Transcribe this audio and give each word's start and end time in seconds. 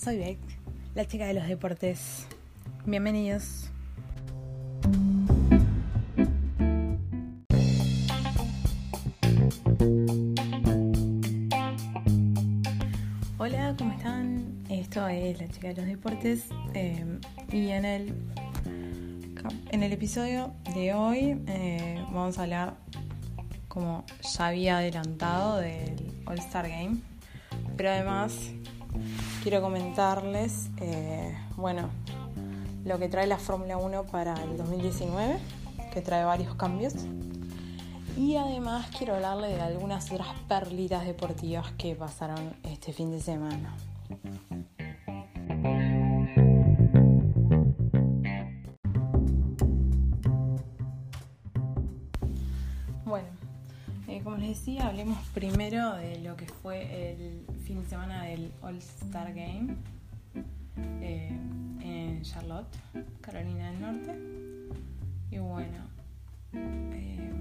Soy 0.00 0.16
Beck, 0.16 0.38
la 0.94 1.04
chica 1.06 1.26
de 1.26 1.34
los 1.34 1.48
deportes. 1.48 2.28
Bienvenidos. 2.86 3.68
Hola, 13.38 13.74
¿cómo 13.76 13.92
están? 13.92 14.62
Esto 14.70 15.08
es 15.08 15.40
la 15.40 15.48
chica 15.48 15.68
de 15.68 15.74
los 15.74 15.86
deportes 15.86 16.46
eh, 16.74 17.18
y 17.50 17.70
en 17.70 17.84
el 17.84 18.14
en 19.72 19.82
el 19.82 19.92
episodio 19.92 20.52
de 20.74 20.94
hoy 20.94 21.42
eh, 21.48 22.00
vamos 22.12 22.38
a 22.38 22.44
hablar, 22.44 22.76
como 23.66 24.04
ya 24.22 24.46
había 24.46 24.78
adelantado, 24.78 25.56
del 25.56 25.96
All 26.24 26.38
Star 26.38 26.68
Game, 26.68 26.98
pero 27.76 27.90
además 27.90 28.52
quiero 29.48 29.62
comentarles, 29.62 30.68
eh, 30.78 31.34
bueno, 31.56 31.88
lo 32.84 32.98
que 32.98 33.08
trae 33.08 33.26
la 33.26 33.38
Fórmula 33.38 33.78
1 33.78 34.04
para 34.04 34.34
el 34.44 34.58
2019, 34.58 35.38
que 35.90 36.02
trae 36.02 36.22
varios 36.22 36.54
cambios. 36.54 36.92
Y 38.14 38.36
además 38.36 38.90
quiero 38.98 39.14
hablarle 39.14 39.48
de 39.48 39.62
algunas 39.62 40.12
otras 40.12 40.28
perlitas 40.48 41.06
deportivas 41.06 41.72
que 41.78 41.94
pasaron 41.94 42.56
este 42.62 42.92
fin 42.92 43.10
de 43.10 43.22
semana. 43.22 43.74
Eh, 54.58 54.60
decía, 54.60 54.88
hablemos 54.88 55.18
primero 55.34 55.94
de 55.94 56.18
lo 56.20 56.36
que 56.36 56.46
fue 56.46 57.12
el 57.12 57.44
fin 57.64 57.82
de 57.82 57.88
semana 57.88 58.24
del 58.24 58.50
All 58.62 58.78
Star 58.78 59.32
Game 59.32 59.76
eh, 61.00 61.30
en 61.80 62.22
Charlotte, 62.22 62.76
Carolina 63.20 63.70
del 63.70 63.80
Norte. 63.80 64.18
Y 65.30 65.38
bueno, 65.38 65.78
eh, 66.52 67.32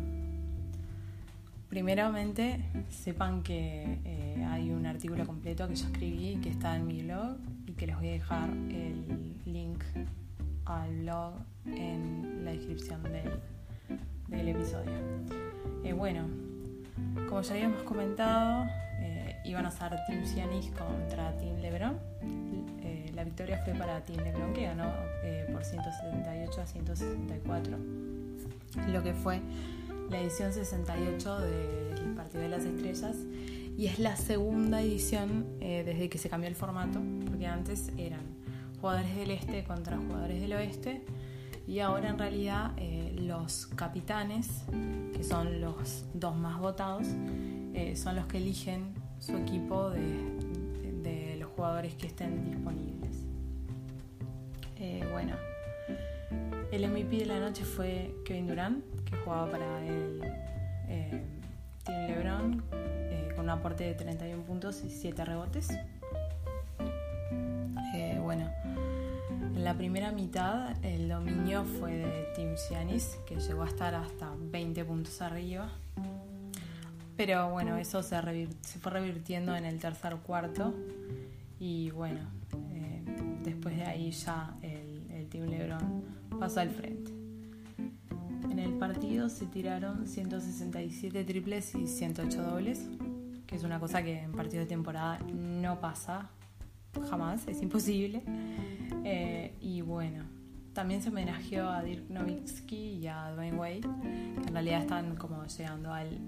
primeramente 1.70 2.60
sepan 2.90 3.42
que 3.42 4.00
hay 4.50 4.70
un 4.70 4.86
artículo 4.86 5.26
completo 5.26 5.68
que 5.68 5.76
yo 5.76 5.88
escribí 5.88 6.40
que 6.42 6.50
está 6.50 6.76
en 6.76 6.88
mi 6.88 7.02
blog 7.02 7.38
y 7.66 7.72
que 7.74 7.88
les 7.88 7.96
voy 7.98 8.10
a 8.10 8.12
dejar 8.12 8.50
el 8.50 9.36
link 9.46 9.84
al 10.66 10.96
blog 11.00 11.34
en 11.66 12.46
la 12.46 12.52
descripción 12.52 13.02
del, 13.04 13.40
del 14.28 14.48
episodio. 14.50 14.94
bueno, 15.96 16.57
como 17.28 17.42
ya 17.42 17.54
habíamos 17.54 17.84
comentado, 17.84 18.66
eh, 19.00 19.36
iban 19.44 19.66
a 19.66 19.72
ser 19.72 19.92
Team 20.08 20.26
Cianis 20.26 20.72
contra 20.72 21.36
Team 21.38 21.58
Lebron. 21.60 21.98
Eh, 22.82 23.12
la 23.14 23.24
victoria 23.24 23.60
fue 23.64 23.74
para 23.74 24.04
Team 24.04 24.24
Lebron, 24.24 24.54
que 24.54 24.64
ganó 24.64 24.92
eh, 25.24 25.48
por 25.52 25.64
178 25.64 26.62
a 26.62 26.66
164, 26.66 27.78
lo 28.88 29.04
que 29.04 29.14
fue 29.14 29.42
la 30.10 30.22
edición 30.22 30.54
68 30.54 31.40
del 31.40 32.16
Partido 32.16 32.42
de 32.42 32.50
las 32.50 32.64
Estrellas. 32.64 33.16
Y 33.78 33.86
es 33.86 34.00
la 34.00 34.16
segunda 34.16 34.82
edición 34.82 35.46
desde 35.60 36.10
que 36.10 36.18
se 36.18 36.30
cambió 36.30 36.50
el 36.50 36.56
formato, 36.56 37.00
porque 37.28 37.46
antes 37.46 37.92
eran 37.96 38.22
jugadores 38.82 39.16
del 39.16 39.30
este 39.30 39.64
contra 39.64 39.98
jugadores 39.98 40.42
del 40.42 40.54
oeste 40.54 41.04
y 41.68 41.82
ahora 41.82 42.10
en 42.10 42.18
realidad 42.18 42.72
eh, 42.78 43.14
los 43.20 43.68
capitanes, 43.68 44.64
que 45.14 45.24
son 45.24 45.60
los 45.60 46.06
dos 46.14 46.36
más 46.36 46.60
votados, 46.60 47.08
eh, 47.74 47.96
son 47.98 48.16
los 48.16 48.26
que 48.26 48.38
eligen 48.38 48.94
su 49.20 49.36
equipo 49.36 49.90
de, 49.90 51.36
los 51.38 51.50
jugadores 51.52 51.96
que 51.96 52.08
estén 52.08 52.46
disponibles. 52.46 53.18
Eh, 54.78 55.04
bueno, 55.12 55.34
el 56.72 56.88
MVP 56.88 57.18
de 57.18 57.26
la 57.26 57.40
noche 57.40 57.66
fue 57.66 58.16
Kevin 58.26 58.48
Durant, 58.48 59.04
que 59.04 59.18
jugaba 59.18 59.50
para 59.50 59.86
el 59.86 60.22
Team 61.84 62.08
LeBron 62.08 62.64
con 63.36 63.46
un 63.46 63.50
aporte 63.50 63.86
de 63.86 63.94
31 63.96 64.44
puntos 64.44 64.84
y 64.84 64.90
7 64.90 65.26
rebotes. 65.26 65.70
La 69.68 69.78
primera 69.78 70.14
mitad 70.14 70.82
el 70.82 71.10
dominio 71.10 71.66
fue 71.66 71.98
de 71.98 72.28
Team 72.38 72.56
Cianis, 72.56 73.18
que 73.28 73.36
llegó 73.36 73.64
a 73.64 73.68
estar 73.68 73.94
hasta 73.96 74.32
20 74.40 74.86
puntos 74.86 75.22
arriba. 75.22 75.70
Pero 77.18 77.50
bueno, 77.50 77.76
eso 77.76 78.02
se, 78.02 78.16
fue 78.80 78.92
revirtiendo 78.94 79.54
en 79.58 79.66
el 79.66 79.78
tercer 79.78 80.16
cuarto. 80.26 80.74
Y 81.60 81.92
bueno, 81.92 82.22
eh, 82.72 83.04
después 83.44 83.76
de 83.76 83.84
ahí 83.84 84.12
ya 84.12 84.56
el, 84.62 85.12
el 85.12 85.28
Team 85.28 85.48
Lebron 85.48 86.02
pasó 86.40 86.62
al 86.62 86.70
frente. 86.70 87.12
En 88.50 88.60
el 88.60 88.72
partido 88.76 89.28
se 89.28 89.48
tiraron 89.48 90.08
167 90.08 91.26
triples 91.26 91.76
y 91.76 91.88
108 91.88 92.42
dobles, 92.42 92.88
que 93.46 93.58
es 93.58 93.66
una 93.66 93.82
cosa 93.82 94.02
que 94.02 94.22
en 94.22 94.32
partido 94.32 94.62
de 94.62 94.68
temporada 94.68 95.20
no 95.30 95.82
pasa 95.82 96.30
jamás, 97.10 97.48
es 97.48 97.62
imposible. 97.62 98.22
Eh, 99.04 99.56
y 99.62 99.82
bueno, 99.82 100.24
también 100.74 101.02
se 101.02 101.10
homenajeó 101.10 101.70
a 101.70 101.82
Dirk 101.82 102.10
Nowitzki 102.10 103.00
y 103.00 103.08
a 103.08 103.32
Dwayne 103.32 103.58
Wade, 103.58 103.82
que 103.82 104.48
en 104.48 104.54
realidad 104.54 104.82
están 104.82 105.16
como 105.16 105.46
llegando 105.46 105.94
al 105.94 106.20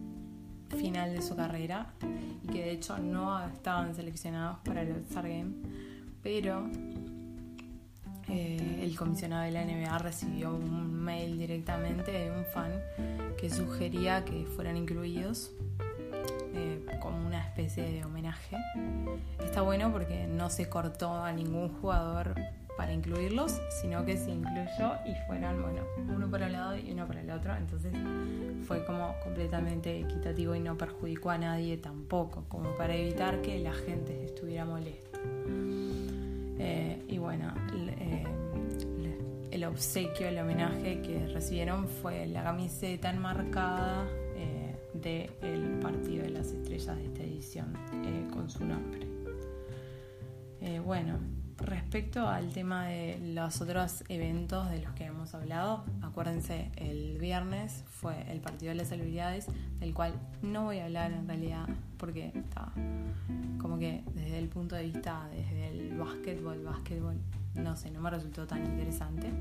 final 0.77 1.13
de 1.13 1.21
su 1.21 1.35
carrera 1.35 1.93
y 2.43 2.47
que 2.47 2.59
de 2.59 2.71
hecho 2.71 2.97
no 2.97 3.45
estaban 3.47 3.95
seleccionados 3.95 4.59
para 4.63 4.81
el 4.81 4.91
All-Star 4.91 5.27
Game, 5.27 5.53
pero 6.21 6.67
eh, 8.27 8.79
el 8.81 8.95
comisionado 8.95 9.43
de 9.43 9.51
la 9.51 9.65
NBA 9.65 9.97
recibió 9.97 10.55
un 10.55 10.93
mail 10.93 11.37
directamente 11.37 12.11
de 12.11 12.31
un 12.31 12.45
fan 12.45 12.71
que 13.37 13.49
sugería 13.49 14.23
que 14.23 14.45
fueran 14.45 14.77
incluidos 14.77 15.51
como 17.01 17.25
una 17.25 17.45
especie 17.45 17.83
de 17.83 18.03
homenaje. 18.05 18.57
Está 19.43 19.61
bueno 19.61 19.91
porque 19.91 20.27
no 20.27 20.49
se 20.49 20.69
cortó 20.69 21.13
a 21.15 21.31
ningún 21.31 21.69
jugador 21.79 22.35
para 22.79 22.93
incluirlos, 22.93 23.59
sino 23.81 24.05
que 24.05 24.15
se 24.15 24.31
incluyó 24.31 24.93
y 25.05 25.13
fueron, 25.27 25.61
bueno, 25.61 25.81
uno 26.15 26.29
para 26.31 26.47
el 26.47 26.53
lado 26.53 26.77
y 26.77 26.91
uno 26.91 27.05
para 27.07 27.19
el 27.19 27.29
otro. 27.29 27.53
Entonces 27.53 27.93
fue 28.65 28.85
como 28.85 29.15
completamente 29.21 29.99
equitativo 29.99 30.55
y 30.55 30.61
no 30.61 30.77
perjudicó 30.77 31.29
a 31.31 31.37
nadie 31.37 31.75
tampoco, 31.77 32.45
como 32.47 32.77
para 32.77 32.95
evitar 32.95 33.41
que 33.41 33.59
la 33.59 33.73
gente 33.73 34.23
estuviera 34.23 34.63
molesta. 34.63 35.19
Eh, 36.57 37.03
y 37.09 37.17
bueno, 37.17 37.53
eh, 37.73 38.23
el 39.51 39.65
obsequio, 39.65 40.29
el 40.29 40.39
homenaje 40.39 41.01
que 41.01 41.27
recibieron 41.33 41.87
fue 41.87 42.27
la 42.27 42.43
camiseta 42.43 43.09
enmarcada 43.09 44.07
del 44.93 45.79
partido 45.81 46.23
de 46.23 46.29
las 46.29 46.47
estrellas 46.47 46.97
de 46.97 47.05
esta 47.05 47.23
edición 47.23 47.73
eh, 48.05 48.27
con 48.31 48.49
su 48.49 48.65
nombre. 48.65 49.07
Eh, 50.61 50.79
bueno, 50.79 51.19
respecto 51.57 52.27
al 52.27 52.51
tema 52.51 52.87
de 52.87 53.19
los 53.33 53.61
otros 53.61 54.03
eventos 54.09 54.69
de 54.69 54.81
los 54.81 54.93
que 54.93 55.05
hemos 55.05 55.33
hablado, 55.33 55.85
acuérdense, 56.01 56.71
el 56.75 57.17
viernes 57.17 57.83
fue 57.87 58.29
el 58.31 58.39
partido 58.41 58.69
de 58.69 58.75
las 58.75 58.89
celebridades, 58.89 59.47
del 59.79 59.93
cual 59.93 60.13
no 60.41 60.65
voy 60.65 60.79
a 60.79 60.85
hablar 60.85 61.11
en 61.11 61.27
realidad 61.27 61.67
porque 61.97 62.31
está 62.33 62.71
como 63.59 63.77
que 63.77 64.03
desde 64.15 64.39
el 64.39 64.47
punto 64.47 64.75
de 64.75 64.83
vista, 64.83 65.29
desde 65.31 65.67
el 65.67 65.97
básquetbol, 65.97 66.63
básquetbol, 66.63 67.15
no 67.55 67.75
sé, 67.75 67.91
no 67.91 68.01
me 68.01 68.09
resultó 68.09 68.47
tan 68.47 68.65
interesante. 68.65 69.31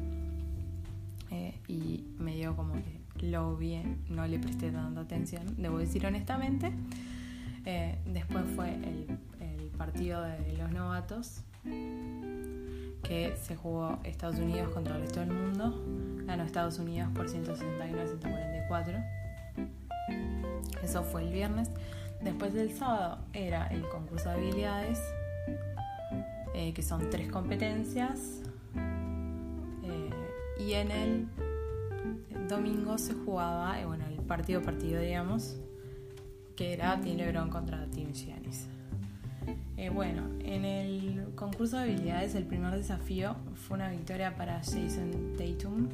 Eh, 1.31 1.55
y 1.69 2.07
me 2.19 2.35
dio 2.35 2.57
como 2.57 2.75
que 2.75 2.98
lo 3.23 3.57
vi, 3.57 3.83
no 4.09 4.27
le 4.27 4.39
presté 4.39 4.71
tanta 4.71 5.01
atención, 5.01 5.55
debo 5.57 5.79
decir 5.79 6.07
honestamente. 6.07 6.73
Eh, 7.65 7.99
después 8.07 8.45
fue 8.57 8.75
el, 8.75 9.07
partido 9.77 10.23
de 10.23 10.55
los 10.55 10.73
novatos, 10.73 11.43
que 13.05 13.37
se 13.41 13.55
jugó 13.55 14.01
Estados 14.03 14.41
Unidos 14.41 14.73
contra 14.73 14.97
el 14.97 15.03
resto 15.03 15.21
del 15.21 15.31
mundo. 15.31 15.85
Ganó 16.27 16.43
Estados 16.43 16.81
Unidos 16.81 17.11
por 17.15 17.29
161 17.29 18.03
a 18.03 18.07
144. 18.07 18.99
Eso 20.83 21.05
fue 21.05 21.23
el 21.23 21.33
viernes. 21.33 21.71
Después 22.21 22.53
del 22.55 22.73
sábado 22.73 23.19
era 23.33 23.69
el 23.69 23.89
concurso 23.89 24.31
de 24.31 24.35
habilidades, 24.35 24.99
eh, 26.55 26.73
que 26.75 26.83
son 26.83 27.09
tres 27.09 27.31
competencias. 27.31 28.43
Eh, 29.85 30.11
y 30.59 30.73
en 30.73 30.91
el 30.91 31.29
domingo 32.49 32.99
se 32.99 33.15
jugaba, 33.15 33.81
eh, 33.81 33.87
bueno, 33.87 34.05
el 34.07 34.17
partido 34.25 34.63
partido, 34.63 35.01
digamos, 35.01 35.57
que 36.57 36.73
era 36.73 37.01
Team 37.01 37.17
LeBron 37.17 37.51
contra 37.51 37.87
Team 37.87 38.13
Giannis. 38.13 38.67
bueno, 39.95 40.23
en 40.41 40.65
el 40.65 41.35
concurso 41.35 41.77
de 41.77 41.85
habilidades 41.85 42.35
el 42.35 42.45
primer 42.45 42.75
desafío 42.75 43.37
fue 43.55 43.77
una 43.77 43.91
victoria 43.91 44.37
para 44.37 44.59
Jason 44.59 45.35
Tatum, 45.37 45.89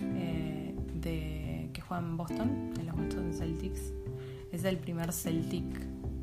de, 0.00 1.70
que 1.72 1.80
juega 1.80 2.02
en 2.02 2.16
Boston, 2.16 2.72
en 2.78 2.86
los 2.86 2.96
Boston 2.96 3.32
Celtics 3.34 3.92
es 4.52 4.64
el 4.64 4.78
primer 4.78 5.12
Celtic 5.12 5.64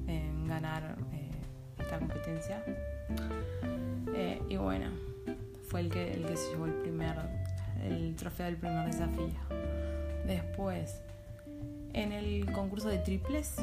en 0.08 0.48
ganar 0.48 0.98
eh, 1.14 1.32
esta 1.80 2.00
competencia. 2.00 2.64
Eh, 4.14 4.42
y 4.50 4.58
bueno, 4.58 4.88
fue 5.68 5.82
el 5.82 5.90
que, 5.90 6.14
el 6.14 6.26
que 6.26 6.36
se 6.36 6.52
llevó 6.52 6.66
el 6.66 6.74
primer, 6.74 7.16
el 7.84 8.16
trofeo 8.16 8.46
del 8.48 8.58
primer 8.58 8.86
desafío. 8.86 9.40
Después, 10.26 11.02
en 11.94 12.12
el 12.12 12.52
concurso 12.52 12.90
de 12.90 13.00
triples, 13.00 13.56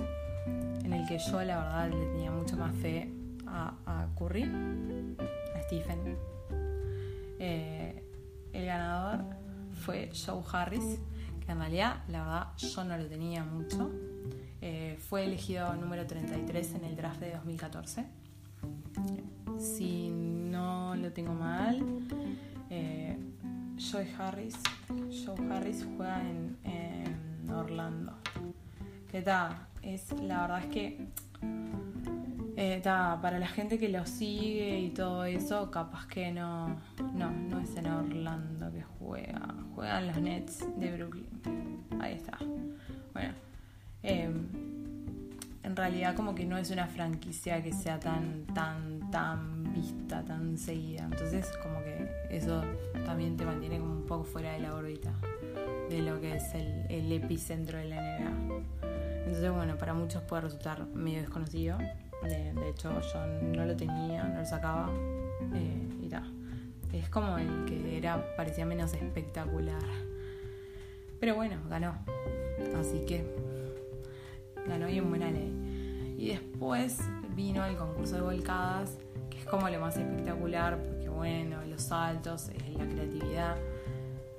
en 0.85 0.93
el 0.93 1.07
que 1.07 1.19
yo 1.19 1.43
la 1.43 1.59
verdad 1.59 1.91
le 1.91 2.07
tenía 2.07 2.31
mucho 2.31 2.57
más 2.57 2.75
fe 2.77 3.11
a, 3.47 4.07
Curry, 4.19 4.45
a 4.45 5.63
Stephen. 5.63 6.17
Eh, 7.39 8.03
el 8.53 8.67
ganador 8.67 9.25
fue 9.75 10.11
Joe 10.15 10.43
Harris, 10.53 11.01
que 11.45 11.53
en 11.53 11.59
realidad 11.59 12.03
la 12.09 12.23
verdad 12.23 12.47
yo 12.57 12.85
no 12.85 12.97
lo 12.97 13.07
tenía 13.07 13.45
mucho. 13.45 13.91
Eh, 14.61 14.97
fue 14.99 15.25
elegido 15.25 15.75
número 15.75 16.07
33 16.07 16.75
en 16.75 16.85
el 16.85 16.97
draft 16.97 17.21
de 17.21 17.33
2014. 17.33 18.07
Si 19.59 20.09
no 20.09 20.97
lo 20.97 21.13
tengo 21.13 21.35
mal, 21.35 21.83
eh, 22.71 23.04
Joe 23.95 24.09
Harris, 24.19 24.57
Joe 25.25 25.37
Harris 25.53 25.87
juega 25.97 26.21
en, 26.21 27.49
Orlando. 27.49 28.13
¿Qué 29.09 29.23
tal? 29.23 29.55
Es, 29.83 30.11
la 30.21 30.41
verdad 30.41 30.65
es 30.65 30.67
que 30.67 31.07
eh, 32.57 32.81
para 32.83 33.39
la 33.39 33.47
gente 33.47 33.79
que 33.79 33.89
lo 33.89 34.05
sigue 34.05 34.81
y 34.81 34.91
todo 34.91 35.25
eso, 35.25 35.71
capaz 35.71 36.09
que 36.09 36.33
no, 36.33 36.81
no, 37.15 37.31
no 37.31 37.61
es 37.61 37.77
en 37.77 37.87
Orlando 37.87 38.73
que 38.73 38.83
juega, 38.99 39.55
juegan 39.77 40.09
los 40.09 40.17
Nets 40.17 40.67
de 40.77 40.97
Brooklyn. 40.97 41.87
Ahí 42.01 42.15
está. 42.15 42.37
Bueno, 43.13 43.35
Em, 44.05 44.47
en 45.63 45.75
realidad 45.75 46.15
como 46.15 46.35
que 46.35 46.45
no 46.45 46.59
es 46.59 46.71
una 46.71 46.87
franquicia 46.87 47.63
que 47.63 47.73
sea 47.73 47.99
tan, 47.99 48.45
tan, 48.53 49.11
tan 49.11 49.73
vista, 49.73 50.23
tan 50.23 50.59
seguida. 50.59 51.05
Entonces 51.05 51.51
como 51.63 51.74
que 51.74 51.74
eso 52.37 52.63
también 53.07 53.37
te 53.37 53.45
mantiene 53.45 53.79
como 53.79 53.93
un 53.93 54.07
poco 54.07 54.25
fuera 54.25 54.53
de 54.53 54.61
la 54.61 54.75
órbita 54.75 55.13
de 55.89 56.03
lo 56.03 56.21
que 56.21 56.37
es 56.37 56.55
el, 56.55 57.13
epicentro 57.13 57.79
de 57.79 57.85
la 57.87 57.97
NBA. 57.97 58.89
Entonces 59.27 59.51
bueno, 59.51 59.77
para 59.77 59.95
muchos 59.95 60.23
puede 60.23 60.43
resultar 60.43 60.87
medio 60.89 61.21
desconocido. 61.21 61.79
De, 62.23 62.71
hecho 62.71 63.01
yo 63.01 63.27
no 63.43 63.65
lo 63.65 63.77
tenía, 63.77 64.25
no 64.25 64.41
lo 64.41 64.47
sacaba. 64.47 64.91
Eh, 65.55 65.89
y 66.03 66.09
tal. 66.09 66.25
Es 66.93 67.09
como 67.09 67.39
el 67.39 67.65
que 67.67 67.99
era, 67.99 68.25
parecía 68.37 68.65
menos 68.65 68.95
espectacular. 68.95 69.83
Pero 71.21 71.35
bueno, 71.35 71.57
ganó. 71.69 71.97
Así 72.79 73.05
que 73.07 73.25
ganó 74.67 74.87
bien 74.87 75.09
buena 75.09 75.31
ley. 75.31 76.15
Y 76.19 76.29
después 76.29 76.99
vino 77.35 77.65
el 77.67 77.77
concurso 77.77 78.17
de 78.17 78.23
volcadas, 78.23 78.99
que 79.29 79.39
es 79.39 79.45
como 79.45 79.69
lo 79.69 79.81
más 79.81 79.97
espectacular, 79.97 80.79
bueno, 81.25 81.65
los 81.65 81.81
saltos, 81.81 82.51
la 82.77 82.87
creatividad. 82.87 83.57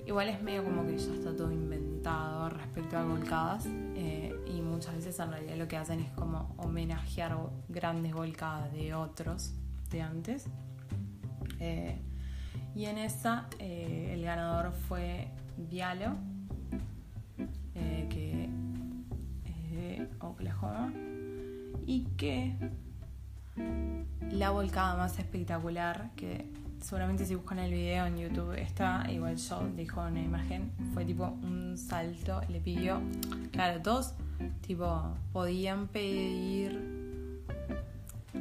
Igual 0.05 0.29
es 0.29 0.39
medio 0.43 0.63
como 0.63 0.85
que 0.85 0.95
ya 0.95 1.13
está 1.15 1.35
todo 1.35 1.51
inventado 1.51 2.47
respecto 2.49 2.95
a 2.95 3.03
volcadas 3.03 3.65
eh, 3.95 4.35
y 4.45 4.61
muchas 4.61 4.93
veces 4.97 5.17
en 5.17 5.31
realidad 5.31 5.55
lo 5.55 5.67
que 5.67 5.77
hacen 5.77 5.99
es 6.01 6.11
como 6.11 6.53
homenajear 6.57 7.39
grandes 7.69 8.13
volcadas 8.13 8.71
de 8.71 8.93
otros 8.93 9.55
de 9.89 10.03
antes. 10.03 10.45
Eh, 11.59 11.97
y 12.75 12.85
en 12.85 12.99
esa 12.99 13.47
eh, 13.57 14.11
el 14.13 14.23
ganador 14.23 14.71
fue 14.87 15.29
Vialo, 15.57 16.11
que 17.73 18.47
Oklahoma 20.19 20.93
y 21.87 22.05
que 22.15 22.55
la 24.29 24.51
volcada 24.51 24.95
más 24.97 25.17
espectacular 25.17 26.11
que 26.15 26.47
seguramente 26.81 27.25
si 27.25 27.35
buscan 27.35 27.59
el 27.59 27.71
video 27.71 28.05
en 28.05 28.17
YouTube 28.17 28.53
está, 28.53 29.05
igual 29.09 29.37
yo 29.37 29.67
dijo 29.75 30.01
una 30.01 30.21
imagen, 30.21 30.71
fue 30.93 31.05
tipo 31.05 31.25
un 31.25 31.77
salto, 31.77 32.41
le 32.49 32.59
pidió, 32.59 33.01
claro, 33.51 33.81
todos 33.81 34.13
tipo 34.65 35.15
podían 35.33 35.87
pedir 35.87 37.05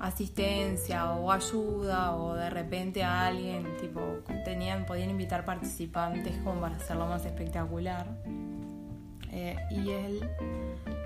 asistencia 0.01 1.13
o 1.13 1.31
ayuda 1.31 2.17
o 2.17 2.35
de 2.35 2.51
repente 2.51 3.05
a 3.05 3.27
alguien 3.27 3.77
tipo 3.81 4.01
tenían 4.45 4.87
podían 4.87 5.11
invitar 5.11 5.45
participantes 5.45 6.37
como 6.43 6.61
para 6.61 6.77
hacerlo 6.77 7.07
más 7.07 7.25
espectacular. 7.25 8.07
Eh, 9.31 9.57
y 9.71 9.91
él 9.91 10.31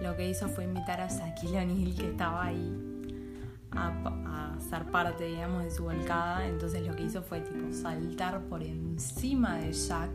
lo 0.02 0.14
que 0.16 0.28
hizo 0.28 0.48
fue 0.48 0.64
invitar 0.64 1.00
a 1.00 1.08
Shaquille 1.08 1.60
O'Neal, 1.60 1.94
que 1.94 2.10
estaba 2.10 2.44
ahí, 2.44 2.72
a, 3.70 3.90
ser 4.60 4.84
parte, 4.90 5.24
digamos, 5.24 5.64
de 5.64 5.70
su 5.70 5.84
volcada. 5.84 6.46
Entonces 6.46 6.86
lo 6.86 6.94
que 6.94 7.04
hizo 7.04 7.22
fue 7.22 7.40
tipo 7.40 7.72
saltar 7.72 8.40
por 8.42 8.62
encima 8.62 9.56
de 9.56 9.72
Shaq. 9.72 10.10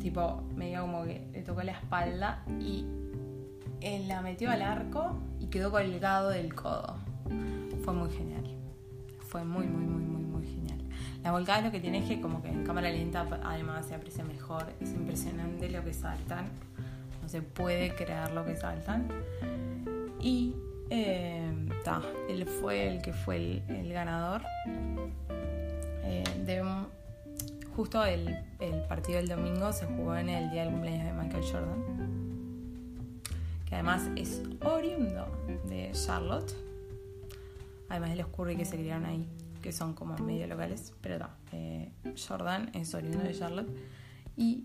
Tipo, 0.00 0.42
medio 0.54 0.82
como 0.82 1.04
que 1.04 1.28
le 1.32 1.42
tocó 1.42 1.62
la 1.62 1.72
espalda 1.72 2.44
y 2.60 2.86
él 3.80 4.08
la 4.08 4.22
metió 4.22 4.50
al 4.50 4.62
arco 4.62 5.18
y 5.40 5.46
quedó 5.46 5.70
colgado 5.70 6.30
del 6.30 6.54
codo. 6.54 6.96
Fue 7.84 7.94
muy 7.94 8.10
genial. 8.10 8.44
Fue 9.20 9.44
muy, 9.44 9.66
muy, 9.66 9.84
muy, 9.84 10.02
muy, 10.02 10.22
muy 10.22 10.46
genial. 10.46 10.78
La 11.22 11.32
volcada 11.32 11.60
lo 11.60 11.70
que 11.70 11.80
tiene 11.80 11.98
es 11.98 12.08
que 12.08 12.20
como 12.20 12.42
que 12.42 12.48
en 12.48 12.64
cámara 12.64 12.90
lenta 12.90 13.26
además 13.44 13.86
se 13.86 13.94
aprecia 13.94 14.24
mejor. 14.24 14.66
Es 14.80 14.92
impresionante 14.94 15.68
lo 15.68 15.84
que 15.84 15.92
saltan 15.92 16.46
se 17.28 17.42
puede 17.42 17.94
crear 17.94 18.32
lo 18.32 18.44
que 18.44 18.56
saltan. 18.56 19.08
Y 20.20 20.54
eh, 20.90 21.50
él 22.28 22.46
fue 22.46 22.88
el 22.88 23.02
que 23.02 23.12
fue 23.12 23.62
el, 23.68 23.92
ganador. 23.92 24.42
Eh, 26.04 26.24
de, 26.44 26.64
justo 27.74 28.04
el, 28.04 28.36
el, 28.58 28.82
partido 28.88 29.18
del 29.18 29.28
domingo 29.28 29.72
se 29.72 29.86
jugó 29.86 30.16
en 30.16 30.28
el 30.28 30.50
día 30.50 30.64
del 30.64 30.72
cumpleaños 30.72 31.04
de 31.04 31.12
Michael 31.12 31.44
Jordan, 31.44 31.84
que 33.66 33.74
además 33.74 34.08
es 34.16 34.42
oriundo 34.64 35.26
de 35.68 35.90
Charlotte, 35.92 36.54
además 37.88 38.10
de 38.10 38.16
los 38.16 38.28
Curry 38.28 38.56
que 38.56 38.64
se 38.64 38.76
criaron 38.76 39.06
ahí, 39.06 39.26
que 39.62 39.72
son 39.72 39.94
como 39.94 40.16
medio 40.18 40.46
locales, 40.46 40.92
pero 41.00 41.18
no, 41.18 41.28
eh, 41.52 41.92
Jordan 42.16 42.70
es 42.74 42.94
oriundo 42.94 43.22
de 43.22 43.34
Charlotte 43.34 43.68
y 44.36 44.64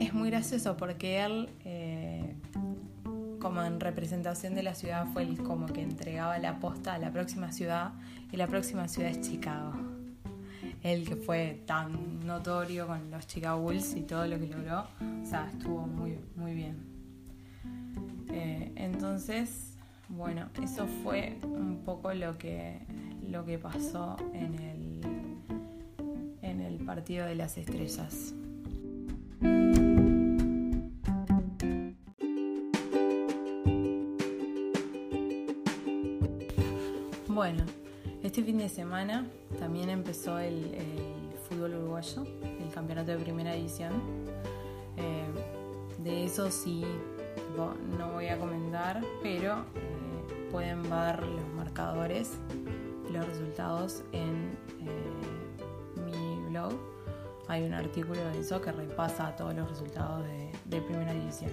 es 0.00 0.12
muy 0.12 0.30
gracioso 0.30 0.76
porque 0.76 1.22
él, 1.22 1.48
como 3.44 3.62
en 3.62 3.78
representación 3.78 4.54
de 4.54 4.62
la 4.62 4.74
ciudad, 4.74 5.06
fue 5.12 5.22
el 5.22 5.36
como 5.36 5.66
que 5.66 5.82
entregaba 5.82 6.38
la 6.38 6.60
posta 6.60 6.94
a 6.94 6.98
la 6.98 7.12
próxima 7.12 7.52
ciudad 7.52 7.92
y 8.32 8.38
la 8.38 8.46
próxima 8.46 8.88
ciudad 8.88 9.10
es 9.10 9.20
Chicago. 9.20 9.74
Él 10.82 11.06
que 11.06 11.16
fue 11.16 11.62
tan 11.66 12.24
notorio 12.26 12.86
con 12.86 13.10
los 13.10 13.26
Chicago 13.26 13.60
Bulls 13.60 13.96
y 13.96 14.00
todo 14.00 14.26
lo 14.26 14.38
que 14.38 14.46
logró, 14.46 14.86
o 15.22 15.26
sea, 15.26 15.46
estuvo 15.52 15.86
muy, 15.86 16.16
muy 16.36 16.54
bien. 16.54 16.86
Eh, 18.30 18.72
entonces, 18.76 19.76
bueno, 20.08 20.48
eso 20.62 20.86
fue 21.02 21.36
un 21.42 21.82
poco 21.84 22.14
lo 22.14 22.38
que, 22.38 22.78
lo 23.28 23.44
que 23.44 23.58
pasó 23.58 24.16
en 24.32 24.54
el, 24.58 25.00
en 26.40 26.62
el 26.62 26.78
partido 26.78 27.26
de 27.26 27.34
las 27.34 27.58
estrellas. 27.58 28.32
Bueno, 37.44 37.62
este 38.22 38.42
fin 38.42 38.56
de 38.56 38.70
semana 38.70 39.26
también 39.58 39.90
empezó 39.90 40.38
el, 40.38 40.64
fútbol 41.46 41.74
uruguayo, 41.74 42.24
el 42.42 42.70
campeonato 42.72 43.10
de 43.10 43.18
primera 43.18 43.52
división. 43.52 43.92
Eh, 44.96 45.26
de 45.98 46.24
eso 46.24 46.50
sí 46.50 46.86
no 47.98 48.12
voy 48.12 48.28
a 48.28 48.38
comentar, 48.38 49.04
pero 49.22 49.58
eh, 49.58 50.48
pueden 50.50 50.84
ver 50.84 51.22
los 51.22 51.46
marcadores, 51.54 52.30
los 53.12 53.26
resultados 53.26 54.04
en 54.12 54.56
eh, 54.80 56.02
mi 56.02 56.48
blog 56.48 56.72
hay 57.46 57.64
un 57.64 57.74
artículo 57.74 58.24
de 58.24 58.40
eso 58.40 58.62
que 58.62 58.72
repasa 58.72 59.36
todos 59.36 59.54
los 59.54 59.68
resultados 59.68 60.24
de, 60.64 60.80
primera 60.80 61.12
división. 61.12 61.50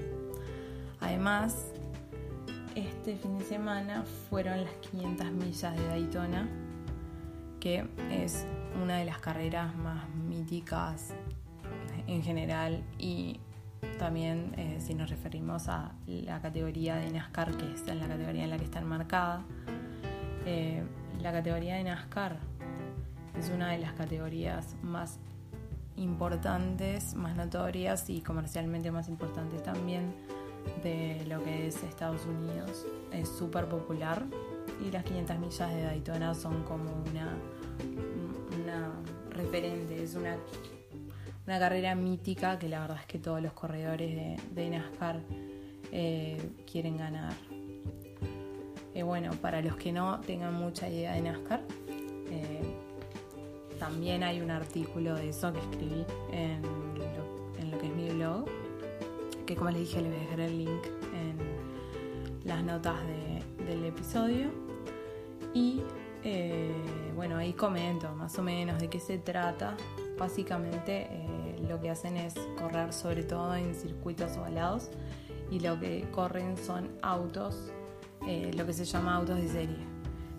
además, 1.01 1.65
este 3.01 3.17
fin 3.17 3.39
de 3.39 3.45
semana 3.45 4.03
fueron 4.29 4.63
las 4.63 4.73
500 4.91 5.31
millas 5.31 5.75
de 5.75 5.87
Daytona, 5.87 6.47
que 7.59 7.87
es 8.11 8.45
una 8.79 8.97
de 8.97 9.05
las 9.05 9.17
carreras 9.17 9.75
más 9.75 10.07
míticas 10.09 11.11
en 12.05 12.21
general 12.21 12.83
y 12.99 13.39
también 13.97 14.53
eh, 14.55 14.77
si 14.79 14.93
nos 14.93 15.09
referimos 15.09 15.67
a 15.67 15.93
la 16.05 16.41
categoría 16.41 16.95
de 16.97 17.09
NASCAR, 17.09 17.57
que 17.57 17.73
es 17.73 17.87
la 17.87 18.07
categoría 18.07 18.43
en 18.43 18.51
la 18.51 18.59
que 18.59 18.65
está 18.65 18.77
enmarcada, 18.77 19.45
eh, 20.45 20.83
la 21.23 21.31
categoría 21.31 21.77
de 21.77 21.85
NASCAR 21.85 22.37
es 23.35 23.49
una 23.49 23.71
de 23.71 23.79
las 23.79 23.93
categorías 23.93 24.75
más 24.83 25.17
importantes, 25.95 27.15
más 27.15 27.35
notorias 27.35 28.11
y 28.11 28.21
comercialmente 28.21 28.91
más 28.91 29.09
importantes 29.09 29.63
también 29.63 30.13
de 30.83 31.25
lo 31.27 31.43
que 31.43 31.67
es 31.67 31.83
Estados 31.83 32.25
Unidos. 32.25 32.85
Es 33.11 33.29
súper 33.29 33.67
popular 33.67 34.25
y 34.85 34.91
las 34.91 35.03
500 35.03 35.39
millas 35.39 35.73
de 35.73 35.83
Daytona 35.83 36.33
son 36.33 36.63
como 36.63 36.91
una, 37.09 37.37
una 38.63 38.91
referente, 39.29 40.03
es 40.03 40.15
una, 40.15 40.37
una 41.45 41.59
carrera 41.59 41.95
mítica 41.95 42.57
que 42.57 42.69
la 42.69 42.81
verdad 42.81 42.97
es 42.99 43.05
que 43.05 43.19
todos 43.19 43.41
los 43.41 43.53
corredores 43.53 44.39
de, 44.53 44.69
NASCAR 44.69 45.21
eh, 45.91 46.41
quieren 46.69 46.97
ganar. 46.97 47.33
Eh, 48.93 49.03
bueno, 49.03 49.31
para 49.33 49.61
los 49.61 49.75
que 49.77 49.91
no 49.91 50.19
tengan 50.21 50.53
mucha 50.53 50.89
idea 50.89 51.13
de 51.13 51.21
NASCAR, 51.21 51.61
eh, 52.29 52.61
también 53.79 54.23
hay 54.23 54.41
un 54.41 54.51
artículo 54.51 55.15
de 55.15 55.29
eso 55.29 55.51
que 55.51 55.59
escribí 55.59 56.05
en 56.31 56.61
lo, 56.61 57.77
que 57.79 57.87
es 57.87 57.95
mi 57.95 58.09
blog, 58.09 58.45
que 59.51 59.57
como 59.57 59.69
les 59.69 59.81
dije 59.81 60.01
les 60.01 60.11
voy 60.11 60.17
a 60.17 60.23
dejar 60.23 60.39
el 60.39 60.57
link 60.59 60.85
en 61.13 62.47
las 62.47 62.63
notas 62.63 62.95
del 63.67 63.83
episodio. 63.83 64.49
Y 65.53 65.81
eh, 66.23 66.71
bueno, 67.17 67.35
ahí 67.35 67.51
comento 67.51 68.15
más 68.15 68.39
o 68.39 68.43
menos 68.43 68.79
de 68.79 68.89
qué 68.89 69.01
se 69.01 69.17
trata. 69.17 69.75
Básicamente 70.17 71.07
eh, 71.11 71.65
lo 71.67 71.81
que 71.81 71.89
hacen 71.89 72.15
es 72.15 72.35
correr 72.57 72.93
sobre 72.93 73.23
todo 73.23 73.53
en 73.55 73.75
circuitos 73.75 74.37
ovalados 74.37 74.89
y 75.49 75.59
lo 75.59 75.77
que 75.77 76.07
corren 76.11 76.55
son 76.55 76.87
autos, 77.01 77.73
eh, 78.25 78.51
lo 78.55 78.65
que 78.65 78.71
se 78.71 78.85
llama 78.85 79.17
autos 79.17 79.35
de 79.35 79.49
serie, 79.49 79.85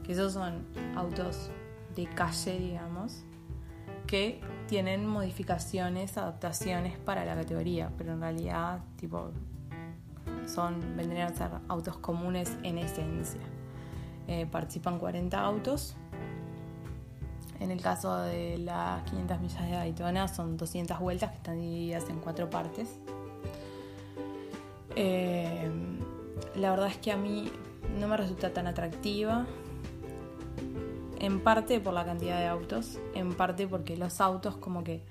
que 0.05 0.13
esos 0.13 0.33
son 0.33 0.65
autos 0.97 1.51
de 1.95 2.07
calle, 2.07 2.59
digamos, 2.59 3.25
que 4.07 4.41
tienen 4.73 5.07
modificaciones, 5.07 6.17
adaptaciones 6.17 6.97
para 6.97 7.27
la 7.27 7.35
categoría, 7.35 7.93
pero 7.99 8.15
en 8.15 8.23
realidad 8.23 8.81
tipo 8.97 9.31
son 10.47 10.97
vendrían 10.97 11.31
a 11.31 11.37
ser 11.37 11.51
autos 11.69 11.99
comunes 11.99 12.57
en 12.63 12.79
esencia. 12.79 13.43
Eh, 14.29 14.47
participan 14.51 14.99
40 14.99 15.39
autos. 15.39 15.95
En 17.61 17.71
el 17.71 17.83
caso 17.83 18.17
de 18.23 18.57
las 18.57 19.03
500 19.11 19.41
millas 19.43 19.63
de 19.63 19.73
Daytona 19.73 20.27
son 20.27 20.57
200 20.57 20.99
vueltas 21.01 21.33
que 21.33 21.37
están 21.37 21.61
divididas 21.61 22.09
en 22.09 22.19
cuatro 22.21 22.49
partes. 22.49 22.99
Eh, 24.97 25.71
la 26.55 26.71
verdad 26.71 26.87
es 26.87 26.97
que 26.97 27.13
a 27.13 27.19
mí 27.19 27.53
no 28.01 28.09
me 28.09 28.17
resulta 28.17 28.55
tan 28.55 28.67
atractiva 28.67 29.45
en 31.23 31.39
parte 31.41 31.79
por 31.81 31.95
la 31.95 32.05
cantidad 32.05 32.39
de 32.39 32.47
autos, 32.47 32.99
en 33.15 33.33
parte 33.33 33.69
porque 33.69 33.97
los 33.97 34.21
autos 34.21 34.57
como 34.57 34.83
que 34.83 35.05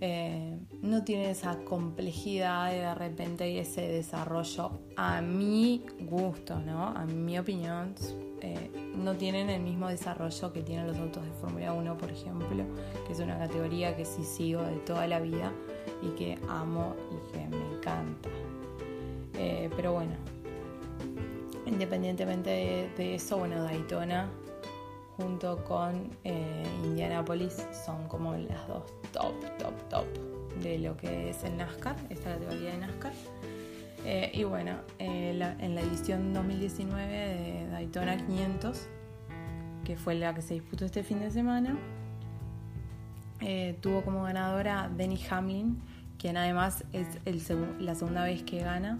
eh, 0.00 0.58
no 0.82 1.04
tienen 1.04 1.30
esa 1.30 1.58
complejidad 1.58 2.70
de, 2.70 2.92
repente 2.94 3.48
y 3.48 3.58
ese 3.58 3.82
desarrollo 3.82 4.72
a 4.96 5.20
mi 5.22 5.84
gusto, 6.00 6.58
¿no? 6.58 6.88
A 6.88 7.04
mi 7.04 7.38
opinión, 7.38 7.94
eh, 8.40 8.70
no 8.96 9.14
tienen 9.14 9.50
el 9.50 9.62
mismo 9.62 9.86
desarrollo 9.88 10.52
que 10.52 10.62
tienen 10.62 10.88
los 10.88 10.96
autos 10.96 11.22
de 11.24 11.30
Fórmula 11.32 11.74
1, 11.74 11.96
por 11.96 12.10
ejemplo, 12.10 12.64
que 13.06 13.12
es 13.12 13.20
una 13.20 13.38
categoría 13.38 13.96
que 13.96 14.04
sí 14.04 14.24
sigo 14.24 14.62
de 14.62 14.78
toda 14.78 15.06
la 15.06 15.20
vida 15.20 15.52
y 16.02 16.08
que 16.16 16.38
amo 16.48 16.96
y 17.12 17.32
que 17.32 17.46
me 17.46 17.76
encanta. 17.76 18.28
Eh, 19.34 19.70
pero 19.76 19.92
bueno, 19.92 20.14
independientemente 21.66 22.50
de, 22.50 22.90
de 22.96 23.14
eso, 23.14 23.38
bueno, 23.38 23.62
Daytona 23.62 24.28
junto 25.20 25.62
con 25.64 26.10
eh, 26.24 26.64
Indianapolis 26.84 27.66
son 27.84 28.08
como 28.08 28.34
las 28.34 28.66
dos 28.66 28.84
top, 29.12 29.34
top, 29.58 29.88
top 29.88 30.06
de 30.62 30.78
lo 30.78 30.96
que 30.96 31.30
es 31.30 31.44
el 31.44 31.56
NASCAR, 31.56 31.96
esta 32.08 32.34
categoría 32.34 32.72
de 32.72 32.78
NASCAR. 32.78 33.12
Eh, 34.04 34.30
y 34.32 34.44
bueno, 34.44 34.76
eh, 34.98 35.30
en 35.58 35.74
la 35.74 35.80
edición 35.82 36.32
2019 36.32 37.12
de 37.12 37.68
Daytona 37.70 38.16
500, 38.16 38.88
que 39.84 39.96
fue 39.96 40.14
la 40.14 40.34
que 40.34 40.40
se 40.40 40.54
disputó 40.54 40.86
este 40.86 41.02
fin 41.02 41.20
de 41.20 41.30
semana, 41.30 41.76
tuvo 43.80 44.02
como 44.02 44.22
ganadora 44.22 44.90
Denny 44.94 45.18
Hamlin, 45.30 45.80
quien 46.18 46.36
además 46.36 46.84
es 46.92 47.06
la 47.78 47.94
segunda 47.94 48.24
vez 48.24 48.42
que 48.42 48.60
gana. 48.60 48.98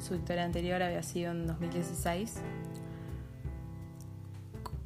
su 0.00 0.14
victoria 0.14 0.44
anterior 0.44 0.82
había 0.82 1.02
sido 1.02 1.32
en 1.32 1.46
2016 1.46 2.40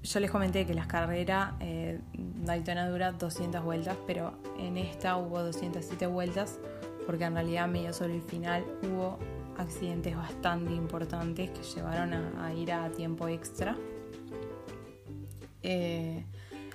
yo 0.03 0.21
les 0.21 0.31
comenté 0.31 0.67
que 0.67 0.75
las 0.75 0.87
carreras 0.87 1.55
eh, 1.61 2.01
Daytona 2.15 2.89
dura 2.89 3.13
200 3.13 3.63
vueltas, 3.63 3.97
pero 4.07 4.33
en 4.59 4.77
esta 4.77 5.17
hubo 5.17 5.41
207 5.43 6.07
vueltas 6.07 6.59
porque 7.07 7.25
en 7.25 7.35
realidad 7.35 7.69
medio 7.69 7.93
sobre 7.93 8.17
el 8.17 8.23
final 8.23 8.65
hubo 8.83 9.19
accidentes 9.59 10.17
bastante 10.17 10.73
importantes 10.73 11.51
que 11.51 11.63
llevaron 11.63 12.13
a, 12.15 12.53
ir 12.55 12.73
a 12.73 12.91
tiempo 12.91 13.29
extra. 13.29 13.77
Eh, 15.63 16.25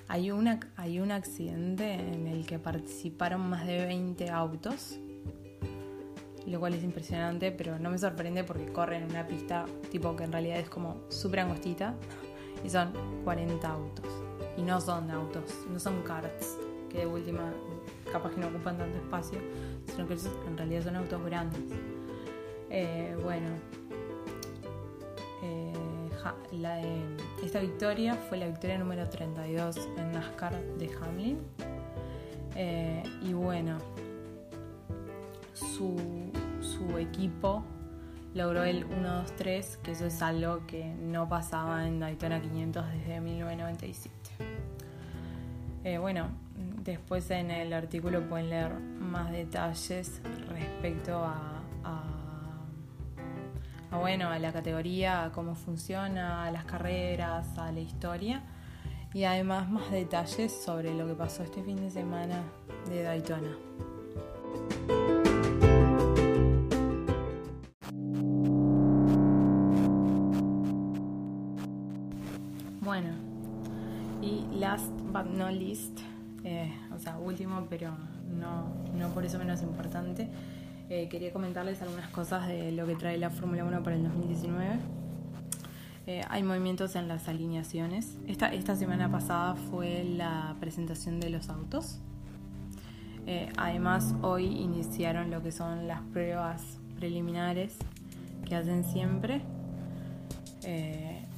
hay, 0.07 0.31
una, 0.31 0.59
hay 0.77 0.99
un 1.01 1.11
accidente 1.11 1.93
en 1.93 2.27
el 2.27 2.45
que 2.45 2.59
participaron 2.59 3.41
más 3.49 3.67
de 3.67 3.85
20 3.85 4.29
autos, 4.29 4.99
lo 6.45 6.59
cual 6.61 6.75
es 6.75 6.83
impresionante, 6.83 7.51
pero 7.51 7.77
no 7.77 7.89
me 7.89 7.97
sorprende 7.97 8.45
porque 8.45 8.71
corren 8.71 9.03
en 9.03 9.09
una 9.09 9.27
pista 9.27 9.65
tipo 9.91 10.15
que 10.15 10.23
en 10.23 10.31
realidad 10.31 10.59
es 10.59 10.69
como 10.69 11.01
súper 11.09 11.41
angostita 11.41 11.93
y 12.63 12.69
son 12.69 12.91
40 13.23 13.69
autos. 13.69 14.05
Y 14.57 14.61
no 14.61 14.81
son 14.81 15.09
autos, 15.11 15.43
no 15.71 15.79
son 15.79 16.01
karts, 16.01 16.57
que 16.89 16.99
de 16.99 17.05
última 17.05 17.51
capaz 18.11 18.31
que 18.31 18.41
no 18.41 18.47
ocupan 18.47 18.77
tanto 18.77 18.97
espacio, 18.97 19.39
sino 19.85 20.07
que 20.07 20.15
en 20.47 20.57
realidad 20.57 20.83
son 20.83 20.95
autos 20.95 21.23
grandes. 21.25 21.61
Eh, 22.69 23.15
bueno, 23.23 23.47
eh, 25.43 25.73
esta 27.43 27.59
victoria 27.59 28.15
fue 28.15 28.37
la 28.37 28.47
victoria 28.47 28.77
número 28.77 29.07
32 29.07 29.77
en 29.97 30.11
NASCAR 30.11 30.53
de 30.77 30.89
Hamlin. 31.01 31.37
Eh, 32.55 33.03
y 33.21 33.33
bueno, 33.33 33.77
su, 35.53 35.95
su 36.59 36.97
equipo 36.97 37.63
logró 38.37 38.63
el 38.63 38.87
1-2-3, 38.87 39.77
que 39.77 39.91
eso 39.91 40.05
es 40.05 40.21
algo 40.21 40.65
que 40.67 40.85
no 40.85 41.27
pasaba 41.27 41.87
en 41.87 41.99
Daytona 41.99 42.39
500 42.39 42.85
desde 42.93 43.19
1997. 43.19 44.11
Eh, 45.83 45.97
bueno, 45.97 46.29
después 46.83 47.29
en 47.31 47.49
el 47.49 47.73
artículo 47.73 48.21
pueden 48.29 48.49
leer 48.49 48.73
más 48.79 49.31
detalles 49.31 50.21
respecto 50.49 51.23
a, 51.23 51.53
bueno, 53.91 54.29
a 54.29 54.37
la 54.37 54.53
categoría, 54.53 55.23
a 55.23 55.31
cómo 55.31 55.55
funciona, 55.55 56.45
a 56.45 56.51
las 56.51 56.65
carreras, 56.65 57.57
a 57.57 57.71
la 57.71 57.79
historia 57.79 58.43
y 59.13 59.23
además 59.23 59.69
más 59.69 59.89
detalles 59.89 60.53
sobre 60.53 60.93
lo 60.93 61.07
que 61.07 61.13
pasó 61.15 61.43
este 61.43 61.63
fin 61.63 61.77
de 61.77 61.89
semana 61.89 62.43
de 62.87 63.01
Daytona. 63.01 63.57
No 75.23 75.49
list, 75.49 75.99
eh, 76.43 76.73
o 76.95 76.99
sea, 76.99 77.17
último, 77.17 77.67
pero 77.69 77.91
no, 78.39 78.67
no 78.97 79.09
por 79.09 79.25
eso 79.25 79.37
menos 79.37 79.61
importante, 79.61 80.29
eh, 80.89 81.07
quería 81.09 81.33
comentarles 81.33 81.81
algunas 81.81 82.09
cosas 82.09 82.47
de 82.47 82.71
lo 82.71 82.85
que 82.87 82.95
trae 82.95 83.17
la 83.17 83.29
Fórmula 83.29 83.65
1 83.65 83.83
para 83.83 83.95
el 83.95 84.03
2019. 84.03 84.79
Eh, 86.05 86.21
hay 86.29 86.43
movimientos 86.43 86.95
en 86.95 87.09
las 87.09 87.27
alineaciones. 87.27 88.17
Esta, 88.27 88.53
esta 88.53 88.75
semana 88.77 89.11
pasada 89.11 89.55
fue 89.55 90.05
la 90.05 90.55
presentación 90.59 91.19
de 91.19 91.29
los 91.29 91.49
autos. 91.49 91.99
además, 93.57 94.15
hoy 94.21 94.45
iniciaron 94.45 95.29
lo 95.31 95.43
que 95.43 95.51
son 95.51 95.85
las 95.85 96.01
pruebas 96.13 96.79
preliminares 96.95 97.75
que 98.45 98.55
hacen 98.55 98.85
siempre. 98.85 99.41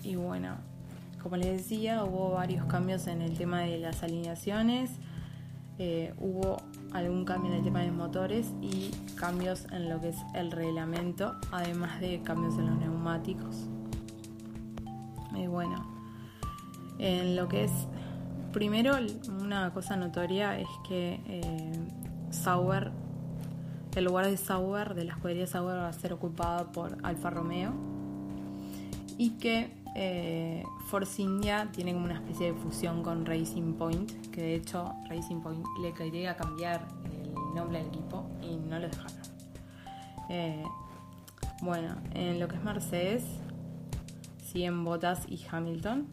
y 0.04 0.16
bueno, 0.16 0.69
como 1.22 1.38
les 1.38 1.58
decía, 1.58 2.04
hubo 2.04 2.32
varios 2.32 2.66
cambios 2.66 3.08
en 3.08 3.22
el 3.22 3.38
tema 3.38 3.62
de 3.62 3.78
las 3.78 4.04
alineaciones. 4.04 4.92
Eh, 5.78 6.14
hubo 6.18 6.58
algún 6.92 7.24
cambio 7.24 7.52
en 7.52 7.58
el 7.60 7.64
tema 7.64 7.82
de 7.82 7.92
motores 7.92 8.48
y 8.62 8.92
cambios 9.16 9.66
en 9.72 9.90
lo 9.90 10.02
que 10.02 10.10
es 10.10 10.18
el 10.34 10.52
reglamento, 10.52 11.36
además 11.52 12.00
de 12.02 12.22
cambios 12.22 12.58
en 12.58 12.68
los 12.68 12.78
neumáticos. 12.78 13.68
Y 15.36 15.48
bueno, 15.48 15.86
en 16.98 17.36
lo 17.36 17.48
que 17.48 17.66
es, 17.66 17.72
primero 18.52 18.96
una 19.30 19.74
cosa 19.74 19.96
notoria 19.96 20.60
es 20.60 20.68
que 20.88 21.22
eh, 21.28 21.72
Sauber, 22.30 22.92
el 23.96 24.04
lugar 24.06 24.26
de 24.28 24.38
Sauber, 24.38 24.96
de 24.96 25.06
la 25.06 25.14
escudería 25.14 25.48
Sauber 25.48 25.78
va 25.78 25.90
a 25.90 25.94
ser 25.94 26.14
ocupado 26.14 26.72
por 26.72 26.98
Alfa 27.04 27.30
Romeo 27.30 27.74
y 29.18 29.32
que 29.32 29.79
eh, 30.02 30.64
Force 30.86 31.22
India 31.22 31.68
tiene 31.74 31.92
como 31.92 32.06
una 32.06 32.14
especie 32.16 32.54
de 32.54 32.58
fusión 32.58 33.04
con 33.04 33.26
Racing 33.26 33.74
Point, 33.74 34.32
que 34.32 34.42
de 34.42 34.56
hecho 34.56 34.96
Racing 35.10 35.42
Point 35.42 35.66
le 35.82 35.94
quería 35.94 36.38
cambiar 36.38 36.88
el 37.12 37.34
nombre 37.54 37.80
del 37.80 37.88
equipo 37.88 38.26
y 38.42 38.56
no 38.56 38.80
lo 38.80 38.88
dejaron. 38.88 39.18
Eh, 40.30 40.64
bueno, 41.62 41.98
en 42.14 42.40
lo 42.40 42.48
que 42.48 42.56
es 42.56 42.64
Mercedes, 42.64 43.26
siguen 44.42 44.86
Bottas 44.86 45.26
y 45.28 45.38
Hamilton, 45.52 46.08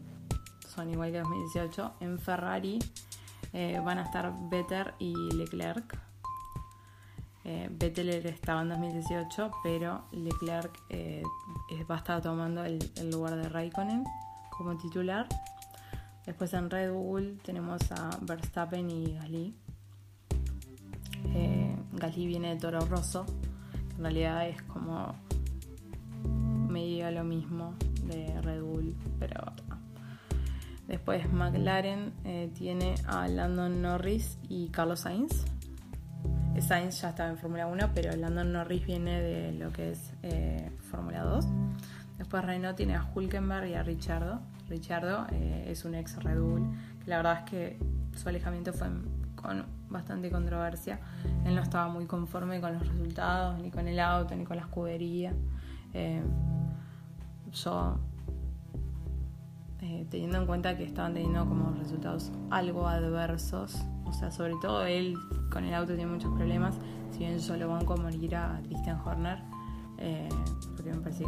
son 0.67 0.89
igual 0.89 1.13
que 1.13 1.19
2018. 1.19 1.93
En 2.01 2.19
Ferrari 2.19 2.79
eh, 3.53 3.81
van 3.85 3.99
a 3.99 4.03
estar 4.03 4.33
Vettel 4.49 4.91
y 4.99 5.13
Leclerc. 5.33 5.97
Eh, 7.49 7.69
estaba 8.25 8.61
en 8.61 8.69
2018, 8.69 9.51
pero 9.63 10.03
Leclerc 10.11 10.69
eh, 10.89 11.23
va 11.89 11.95
a 11.95 11.97
estar 11.99 12.21
tomando 12.21 12.65
el, 12.65 12.77
lugar 13.09 13.37
de 13.37 13.47
Raikkonen 13.47 14.03
como 14.49 14.77
titular. 14.77 15.27
Después 16.25 16.53
en 16.53 16.69
Red 16.69 16.91
Bull 16.91 17.39
tenemos 17.45 17.89
a 17.93 18.09
Verstappen 18.21 18.91
y 18.91 19.13
Gasly. 19.13 19.55
Eh, 21.33 21.73
Gasly 21.93 22.27
viene 22.27 22.49
de 22.49 22.59
Toro 22.59 22.81
Rosso, 22.81 23.25
en 23.95 24.01
realidad 24.03 24.49
es 24.49 24.61
como 24.63 25.15
medio 26.69 27.09
lo 27.11 27.23
mismo 27.23 27.75
de 28.03 28.41
Red 28.41 28.61
Bull, 28.61 28.93
pero 29.19 29.41
Después 30.85 31.29
McLaren 31.33 32.13
tiene 32.53 32.95
a 33.07 33.27
Landon 33.27 33.81
Norris 33.81 34.37
y 34.47 34.69
Carlos 34.69 35.01
Sainz. 35.01 35.45
Sainz 36.61 37.01
ya 37.01 37.09
estaba 37.09 37.29
en 37.29 37.37
Fórmula 37.37 37.67
1, 37.67 37.91
pero 37.93 38.15
Landon 38.15 38.51
Norris 38.53 38.85
viene 38.85 39.21
de 39.21 39.51
lo 39.53 39.71
que 39.71 39.91
es 39.91 40.13
eh, 40.23 40.71
Fórmula 40.89 41.23
2. 41.23 41.45
Después 42.17 42.43
Renault 42.43 42.75
tiene 42.75 42.95
a 42.95 43.07
Hulkenberg 43.13 43.67
y 43.67 43.73
a 43.75 43.83
Richardo. 43.83 44.41
Richardo 44.67 45.27
eh, 45.31 45.65
es 45.69 45.85
un 45.85 45.95
ex 45.95 46.21
Red 46.23 46.39
Bull, 46.39 46.67
que 47.03 47.09
la 47.09 47.17
verdad 47.17 47.39
es 47.39 47.49
que 47.49 47.79
su 48.15 48.27
alejamiento 48.27 48.73
fue 48.73 48.87
con 49.35 49.65
bastante 49.89 50.29
controversia. 50.29 50.99
Él 51.45 51.55
no 51.55 51.61
estaba 51.61 51.87
muy 51.87 52.05
conforme 52.05 52.59
con 52.59 52.73
los 52.73 52.87
resultados, 52.87 53.59
ni 53.61 53.71
con 53.71 53.87
el 53.87 53.99
auto, 53.99 54.35
ni 54.35 54.43
con 54.43 54.57
la 54.57 54.63
escudería. 54.63 55.33
Eh, 55.93 56.21
yo 57.51 57.97
eh, 59.81 60.05
teniendo 60.09 60.39
en 60.39 60.47
cuenta 60.47 60.75
que 60.75 60.83
estaban 60.83 61.13
teniendo 61.13 61.45
como 61.45 61.71
resultados 61.71 62.31
algo 62.49 62.87
adversos, 62.87 63.77
o 64.07 64.13
sea, 64.13 64.31
sobre 64.31 64.53
todo 64.61 64.85
él 64.85 65.15
con 65.51 65.63
el 65.63 65.73
auto 65.73 65.95
tiene 65.95 66.11
muchos 66.11 66.33
problemas, 66.33 66.75
si 67.11 67.19
bien 67.19 67.37
yo 67.37 67.57
lo 67.57 67.69
banco 67.69 67.93
a 67.93 67.97
morir 67.97 68.35
a 68.35 68.59
Christian 68.65 68.99
Horner, 69.03 69.39
eh, 69.97 70.29
porque 70.75 70.91
me 70.91 70.99
parece 70.99 71.25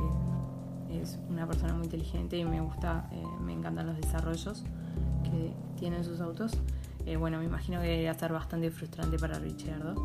que 0.88 1.02
es 1.02 1.20
una 1.30 1.48
persona 1.48 1.74
muy 1.74 1.86
inteligente 1.86 2.38
y 2.38 2.46
me 2.46 2.62
gusta, 2.62 3.08
eh, 3.12 3.24
me 3.42 3.54
encantan 3.54 3.88
los 3.88 3.98
desarrollos 3.98 4.64
que 5.24 5.54
tienen 5.78 6.04
sus 6.04 6.20
autos. 6.22 6.58
bueno, 7.20 7.40
me 7.40 7.46
imagino 7.46 7.82
que 7.82 7.88
debería 7.88 8.14
ser 8.14 8.32
bastante 8.34 8.70
frustrante 8.70 9.18
para 9.18 9.40
Richardo. 9.40 9.96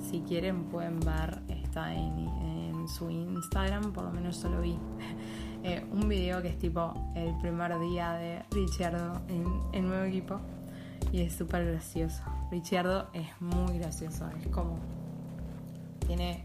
Si 0.00 0.20
quieren 0.22 0.64
pueden 0.64 0.98
ver, 1.00 1.40
está 1.48 1.94
en, 1.94 2.18
en 2.18 2.88
su 2.88 3.10
Instagram, 3.10 3.92
por 3.92 4.04
lo 4.04 4.10
menos 4.10 4.42
yo 4.42 4.48
lo 4.48 4.60
vi. 4.60 4.76
Eh, 5.64 5.84
un 5.90 6.08
video 6.08 6.40
que 6.40 6.48
es 6.48 6.58
tipo 6.58 6.94
el 7.16 7.36
primer 7.40 7.76
día 7.80 8.12
de 8.12 8.44
Richardo 8.52 9.20
en 9.26 9.44
el 9.72 9.88
nuevo 9.88 10.04
equipo 10.04 10.40
y 11.12 11.22
es 11.22 11.34
súper 11.34 11.64
gracioso. 11.64 12.22
Richardo 12.50 13.08
es 13.12 13.28
muy 13.40 13.78
gracioso, 13.78 14.28
es 14.40 14.48
como 14.48 14.78
tiene 16.06 16.44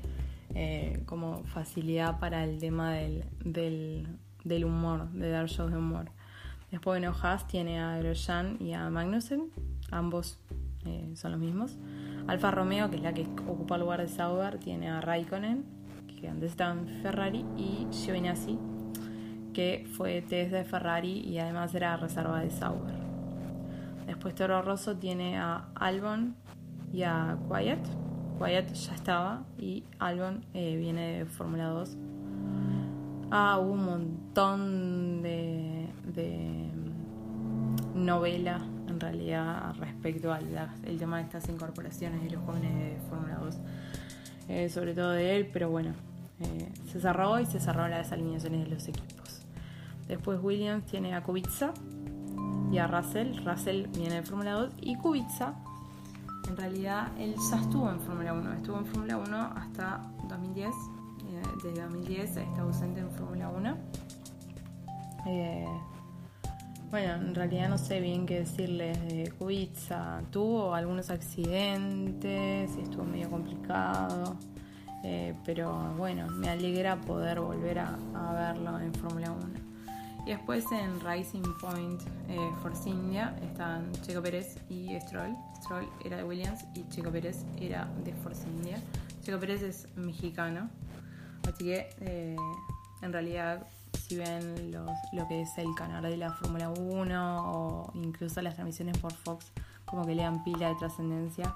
eh, 0.55 1.01
como 1.05 1.43
facilidad 1.45 2.19
para 2.19 2.43
el 2.43 2.59
tema 2.59 2.93
del, 2.93 3.23
del, 4.43 4.65
humor, 4.65 5.09
de 5.11 5.29
dar 5.29 5.47
shows 5.47 5.71
de 5.71 5.77
humor. 5.77 6.11
Después 6.69 6.99
bueno, 6.99 7.15
Haas 7.21 7.47
tiene 7.47 7.79
a 7.79 7.97
Grosjean 7.97 8.57
y 8.59 8.73
a 8.73 8.89
Magnussen, 8.89 9.51
ambos 9.89 10.39
eh, 10.85 11.11
son 11.15 11.31
los 11.31 11.39
mismos. 11.39 11.77
Alfa 12.27 12.51
Romeo, 12.51 12.89
que 12.89 12.97
es 12.97 13.01
la 13.01 13.13
que 13.13 13.27
ocupa 13.47 13.75
el 13.75 13.81
lugar 13.81 14.01
de 14.01 14.07
Sauber, 14.07 14.59
tiene 14.59 14.89
a 14.89 15.01
Raikkonen, 15.01 15.65
que 16.19 16.27
antes 16.27 16.51
estaba 16.51 16.71
en 16.71 16.87
Ferrari, 17.01 17.45
y 17.57 17.87
Giovinazzi, 17.91 18.57
que 19.53 19.87
fue 19.93 20.21
test 20.21 20.51
de 20.51 20.63
Ferrari 20.63 21.19
y 21.19 21.39
además 21.39 21.73
era 21.75 21.97
reserva 21.97 22.41
de 22.41 22.49
Sauber. 22.49 23.02
Después 24.05 24.35
Toro 24.35 24.61
Rosso 24.61 24.97
tiene 24.97 25.37
a 25.37 25.69
Albon 25.75 26.35
y 26.91 27.03
a 27.03 27.37
Quiet. 27.47 27.79
Quiet 28.37 28.73
ya 28.73 28.95
estaba 28.95 29.43
y 29.57 29.83
Albon 29.99 30.45
eh, 30.53 30.75
viene 30.75 31.19
de 31.19 31.25
Fórmula 31.25 31.67
2. 31.67 31.97
Ah, 33.31 33.57
hubo 33.59 33.71
un 33.73 33.85
montón 33.85 35.21
de, 35.21 35.87
de 36.13 36.69
novela 37.95 38.59
en 38.87 38.99
realidad 38.99 39.73
respecto 39.79 40.31
al 40.31 40.45
tema 40.99 41.17
de 41.17 41.23
estas 41.23 41.49
incorporaciones 41.49 42.23
de 42.23 42.31
los 42.31 42.43
jóvenes 42.43 42.73
de 42.75 43.09
Fórmula 43.09 43.37
2. 43.41 43.57
Eh, 44.49 44.69
sobre 44.69 44.93
todo 44.93 45.11
de 45.11 45.37
él, 45.37 45.49
pero 45.51 45.69
bueno, 45.69 45.93
eh, 46.39 46.69
se 46.91 46.99
cerró 46.99 47.39
y 47.39 47.45
se 47.45 47.59
cerraron 47.59 47.91
las 47.91 48.11
alineaciones 48.11 48.65
de 48.65 48.69
los 48.69 48.87
equipos. 48.87 49.41
Después 50.07 50.39
Williams 50.41 50.85
tiene 50.85 51.15
a 51.15 51.23
Kubica 51.23 51.73
y 52.73 52.79
a 52.79 52.87
Russell. 52.87 53.37
Russell 53.45 53.87
viene 53.87 54.15
de 54.15 54.23
Fórmula 54.23 54.53
2 54.53 54.73
y 54.81 54.95
Kubica, 54.95 55.55
en 56.49 56.57
realidad, 56.57 57.07
él 57.17 57.35
ya 57.49 57.57
estuvo 57.57 57.89
en 57.89 57.99
Fórmula 58.01 58.33
1. 58.33 58.53
Estuvo 58.53 58.77
en 58.77 58.85
Fórmula 58.85 59.17
1 59.17 59.37
hasta 59.55 60.01
2010. 60.27 60.69
Eh, 60.69 61.41
desde 61.63 61.81
2010 61.81 62.37
está 62.37 62.61
ausente 62.61 62.99
en 62.99 63.11
Fórmula 63.11 63.49
1. 63.49 63.77
Eh, 65.25 65.65
bueno, 66.91 67.13
en 67.13 67.33
realidad 67.33 67.69
no 67.69 67.77
sé 67.77 68.01
bien 68.01 68.25
qué 68.25 68.39
decirles 68.39 68.99
de 69.07 69.31
Kubica. 69.31 70.21
Tuvo 70.31 70.75
algunos 70.75 71.09
accidentes 71.09 72.69
y 72.77 72.81
estuvo 72.81 73.05
medio 73.05 73.29
complicado. 73.29 74.35
Eh, 75.05 75.33
pero 75.45 75.93
bueno, 75.97 76.27
me 76.29 76.49
alegra 76.49 76.99
poder 77.01 77.39
volver 77.39 77.79
a, 77.79 77.97
a 78.15 78.33
verlo 78.33 78.79
en 78.79 78.93
Fórmula 78.93 79.31
1. 79.31 79.62
Y 80.25 80.31
después 80.31 80.65
en 80.71 80.99
Rising 81.01 81.43
Point 81.59 82.01
eh, 82.29 82.49
Force 82.61 82.89
India 82.89 83.35
están 83.41 83.91
Checo 84.03 84.21
Pérez 84.21 84.57
y 84.69 84.97
Stroll. 85.01 85.35
Stroll 85.61 85.89
era 86.05 86.17
de 86.17 86.23
Williams 86.23 86.63
y 86.75 86.87
Checo 86.89 87.11
Pérez 87.11 87.45
era 87.59 87.85
de 88.03 88.13
Force 88.13 88.47
India. 88.47 88.77
Checo 89.23 89.39
Pérez 89.39 89.61
es 89.61 89.87
mexicano, 89.97 90.69
así 91.47 91.65
que 91.65 91.89
eh, 91.99 92.35
en 93.01 93.13
realidad 93.13 93.67
si 94.07 94.17
ven 94.17 94.71
lo 94.71 95.27
que 95.27 95.41
es 95.41 95.57
el 95.57 95.73
canal 95.75 96.03
de 96.03 96.17
la 96.17 96.31
Fórmula 96.33 96.69
1 96.69 97.51
o 97.51 97.91
incluso 97.95 98.41
las 98.41 98.55
transmisiones 98.55 98.97
por 98.97 99.13
Fox, 99.13 99.51
como 99.85 100.05
que 100.05 100.15
le 100.15 100.23
dan 100.23 100.43
pila 100.43 100.69
de 100.69 100.75
trascendencia, 100.75 101.55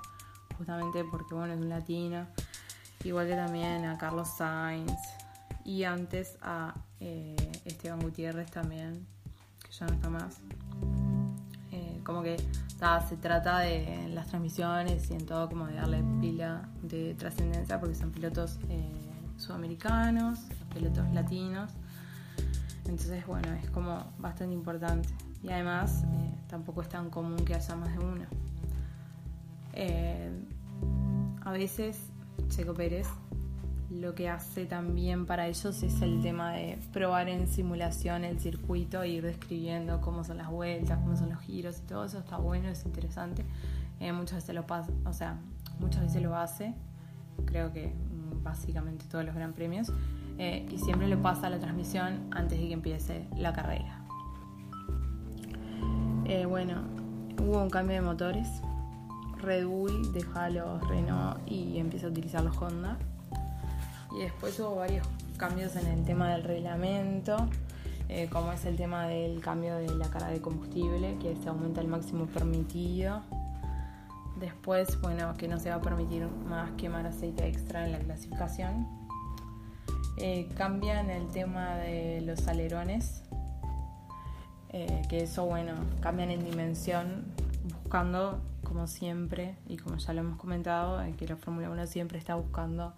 justamente 0.57 1.03
porque 1.03 1.33
bueno 1.33 1.53
es 1.53 1.59
un 1.59 1.69
latino. 1.69 2.27
Igual 3.03 3.27
que 3.27 3.35
también 3.35 3.85
a 3.85 3.97
Carlos 3.97 4.27
Sainz, 4.37 4.91
y 5.67 5.83
antes 5.83 6.37
a 6.41 6.73
eh, 7.01 7.35
Esteban 7.65 7.99
Gutiérrez 7.99 8.49
también, 8.49 9.05
que 9.61 9.71
ya 9.71 9.85
no 9.85 9.93
está 9.95 10.09
más. 10.09 10.39
Eh, 11.73 11.99
como 12.05 12.23
que 12.23 12.37
se 13.09 13.17
trata 13.17 13.59
de 13.59 14.07
las 14.13 14.27
transmisiones 14.27 15.11
y 15.11 15.15
en 15.15 15.25
todo 15.25 15.49
como 15.49 15.67
de 15.67 15.75
darle 15.75 16.01
pila 16.21 16.69
de 16.81 17.13
trascendencia 17.15 17.79
porque 17.81 17.95
son 17.95 18.11
pilotos 18.11 18.59
eh, 18.69 18.89
sudamericanos, 19.35 20.39
pilotos 20.73 21.11
latinos. 21.13 21.73
Entonces, 22.85 23.27
bueno, 23.27 23.51
es 23.61 23.69
como 23.69 24.13
bastante 24.19 24.53
importante. 24.53 25.09
Y 25.43 25.49
además, 25.49 26.05
tampoco 26.47 26.81
es 26.81 26.87
tan 26.87 27.09
común 27.09 27.43
que 27.43 27.55
haya 27.55 27.75
más 27.75 27.91
de 27.91 28.05
uno. 28.05 28.25
a 31.43 31.51
veces, 31.51 31.99
Checo 32.47 32.73
Pérez 32.73 33.07
lo 33.89 34.13
que 34.15 34.29
hace 34.29 34.65
también 34.65 35.25
para 35.25 35.47
ellos 35.47 35.81
es 35.81 36.01
el 36.01 36.21
tema 36.21 36.51
de 36.51 36.77
probar 36.91 37.29
en 37.29 37.47
simulación 37.47 38.25
el 38.25 38.39
circuito 38.39 39.01
e 39.01 39.09
ir 39.09 39.23
describiendo 39.23 40.01
cómo 40.01 40.23
son 40.23 40.37
las 40.37 40.49
vueltas, 40.49 40.99
cómo 40.99 41.15
son 41.15 41.29
los 41.29 41.39
giros 41.39 41.79
y 41.79 41.81
todo 41.83 42.05
eso 42.05 42.19
está 42.19 42.37
bueno, 42.37 42.67
es 42.67 42.85
interesante. 42.85 43.45
Eh, 43.99 44.11
muchas 44.11 44.35
veces 44.35 44.55
lo 44.55 44.67
pasa, 44.67 44.91
o 45.05 45.13
sea, 45.13 45.37
muchas 45.79 46.01
veces 46.01 46.21
lo 46.21 46.35
hace, 46.35 46.73
creo 47.45 47.71
que 47.71 47.87
mm, 47.87 48.43
básicamente 48.43 49.05
todos 49.09 49.25
los 49.25 49.33
gran 49.33 49.53
premios, 49.53 49.91
eh, 50.37 50.67
y 50.69 50.77
siempre 50.77 51.07
lo 51.07 51.21
pasa 51.21 51.47
a 51.47 51.49
la 51.49 51.59
transmisión 51.59 52.27
antes 52.31 52.59
de 52.59 52.67
que 52.67 52.73
empiece 52.73 53.27
la 53.37 53.53
carrera. 53.53 54.01
Eh, 56.25 56.45
bueno, 56.45 56.83
hubo 57.41 57.63
un 57.63 57.69
cambio 57.69 57.95
de 57.95 58.01
motores, 58.01 58.47
Red 59.37 59.65
Bull 59.65 60.11
deja 60.13 60.49
los 60.49 60.85
Renault 60.89 61.39
y 61.45 61.77
empieza 61.77 62.07
a 62.07 62.09
utilizar 62.09 62.43
los 62.43 62.57
Honda. 62.57 62.97
Y 64.17 64.21
después 64.21 64.59
hubo 64.59 64.77
varios 64.77 65.05
cambios 65.37 65.75
en 65.75 65.85
el 65.85 66.03
tema 66.03 66.31
del 66.31 66.43
reglamento, 66.43 67.37
eh, 68.09 68.27
como 68.31 68.51
es 68.51 68.65
el 68.65 68.75
tema 68.75 69.05
del 69.05 69.41
cambio 69.41 69.75
de 69.75 69.93
la 69.95 70.09
carga 70.09 70.29
de 70.29 70.41
combustible, 70.41 71.17
que 71.19 71.35
se 71.35 71.49
aumenta 71.49 71.81
el 71.81 71.87
máximo 71.87 72.25
permitido. 72.25 73.21
Después, 74.39 74.99
bueno, 75.01 75.35
que 75.37 75.47
no 75.47 75.59
se 75.59 75.69
va 75.69 75.75
a 75.75 75.81
permitir 75.81 76.25
más 76.49 76.71
quemar 76.71 77.05
aceite 77.05 77.47
extra 77.47 77.85
en 77.85 77.91
la 77.91 77.99
clasificación. 77.99 78.87
Eh, 80.17 80.49
cambian 80.57 81.11
el 81.11 81.27
tema 81.27 81.75
de 81.75 82.21
los 82.21 82.47
alerones, 82.47 83.21
eh, 84.69 85.03
que 85.09 85.23
eso, 85.23 85.45
bueno, 85.45 85.73
cambian 86.01 86.31
en 86.31 86.43
dimensión, 86.43 87.25
buscando, 87.71 88.41
como 88.63 88.87
siempre, 88.87 89.57
y 89.67 89.77
como 89.77 89.97
ya 89.97 90.13
lo 90.13 90.21
hemos 90.21 90.39
comentado, 90.39 91.03
que 91.17 91.27
la 91.27 91.35
Fórmula 91.35 91.69
1 91.69 91.85
siempre 91.85 92.17
está 92.17 92.33
buscando 92.33 92.95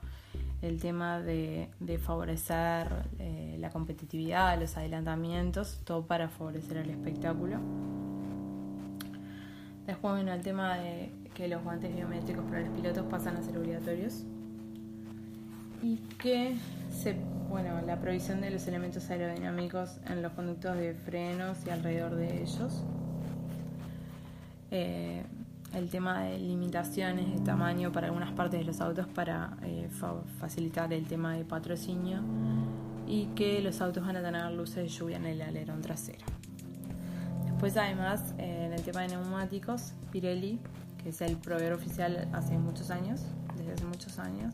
el 0.61 0.79
tema 0.79 1.19
de, 1.21 1.69
favorecer 2.03 2.87
eh, 3.19 3.55
la 3.59 3.69
competitividad, 3.69 4.59
los 4.59 4.75
adelantamientos, 4.77 5.79
todo 5.85 6.05
para 6.05 6.29
favorecer 6.29 6.77
el 6.77 6.89
espectáculo. 6.89 7.57
Después 9.87 10.13
bueno, 10.13 10.33
el 10.33 10.41
tema 10.41 10.77
de 10.77 11.11
que 11.33 11.47
los 11.47 11.63
guantes 11.63 11.95
biométricos 11.95 12.43
para 12.45 12.61
los 12.61 12.69
pilotos 12.69 13.05
pasan 13.09 13.37
a 13.37 13.41
ser 13.41 13.57
obligatorios 13.57 14.23
y 15.81 15.97
que 16.17 16.55
bueno, 17.49 17.81
la 17.85 17.99
provisión 17.99 18.41
de 18.41 18.51
los 18.51 18.67
elementos 18.67 19.09
aerodinámicos 19.09 19.97
en 20.07 20.21
los 20.21 20.33
conductos 20.33 20.77
de 20.77 20.93
frenos 20.93 21.57
y 21.65 21.69
alrededor 21.69 22.15
de 22.15 22.43
ellos. 22.43 22.83
Eh, 24.71 25.23
el 25.73 25.89
tema 25.89 26.23
de 26.23 26.39
limitaciones 26.39 27.31
de 27.31 27.39
tamaño 27.41 27.91
para 27.91 28.07
algunas 28.07 28.31
partes 28.31 28.59
de 28.59 28.65
los 28.65 28.81
autos 28.81 29.07
para 29.07 29.57
eh, 29.63 29.89
facilitar 30.39 30.91
el 30.93 31.05
tema 31.05 31.33
de 31.33 31.45
patrocinio 31.45 32.21
y 33.07 33.27
que 33.35 33.61
los 33.61 33.81
autos 33.81 34.05
van 34.05 34.17
a 34.17 34.21
tener 34.21 34.51
luces 34.51 34.75
de 34.75 34.87
lluvia 34.87 35.17
en 35.17 35.25
el 35.25 35.41
alerón 35.41 35.81
trasero. 35.81 36.25
Después 37.45 37.77
además 37.77 38.33
eh, 38.37 38.65
en 38.65 38.73
el 38.73 38.81
tema 38.81 39.01
de 39.01 39.09
neumáticos, 39.09 39.93
Pirelli, 40.11 40.59
que 41.01 41.09
es 41.09 41.21
el 41.21 41.37
proveedor 41.37 41.73
oficial 41.73 42.27
hace 42.33 42.57
muchos 42.57 42.89
años, 42.89 43.21
desde 43.55 43.73
hace 43.73 43.85
muchos 43.85 44.17
años, 44.19 44.53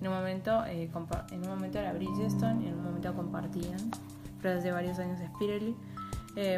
en 0.00 0.08
un 0.08 0.14
momento, 0.14 0.64
eh, 0.66 0.90
en 1.30 1.42
un 1.42 1.48
momento 1.48 1.78
era 1.78 1.92
Bridgestone 1.92 2.64
y 2.64 2.68
en 2.68 2.74
un 2.74 2.84
momento 2.84 3.14
compartían, 3.14 3.90
pero 4.40 4.56
desde 4.56 4.70
varios 4.70 4.98
años 4.98 5.20
es 5.20 5.30
Pirelli, 5.38 5.74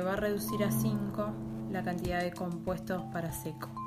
va 0.04 0.14
a 0.14 0.16
reducir 0.16 0.64
a 0.64 0.70
5 0.70 1.32
la 1.70 1.82
cantidad 1.82 2.20
de 2.22 2.32
compuestos 2.32 3.02
para 3.12 3.30
seco. 3.30 3.86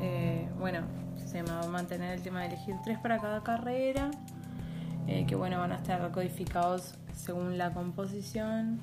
Eh, 0.00 0.48
bueno, 0.58 0.80
se 1.16 1.42
va 1.42 1.60
a 1.60 1.66
mantener 1.66 2.12
el 2.14 2.22
tema 2.22 2.40
de 2.40 2.48
elegir 2.48 2.76
tres 2.84 2.98
para 2.98 3.18
cada 3.18 3.42
carrera, 3.42 4.10
eh, 5.06 5.26
que 5.26 5.34
bueno, 5.34 5.58
van 5.58 5.72
a 5.72 5.76
estar 5.76 6.10
codificados 6.12 6.94
según 7.12 7.58
la 7.58 7.72
composición 7.72 8.80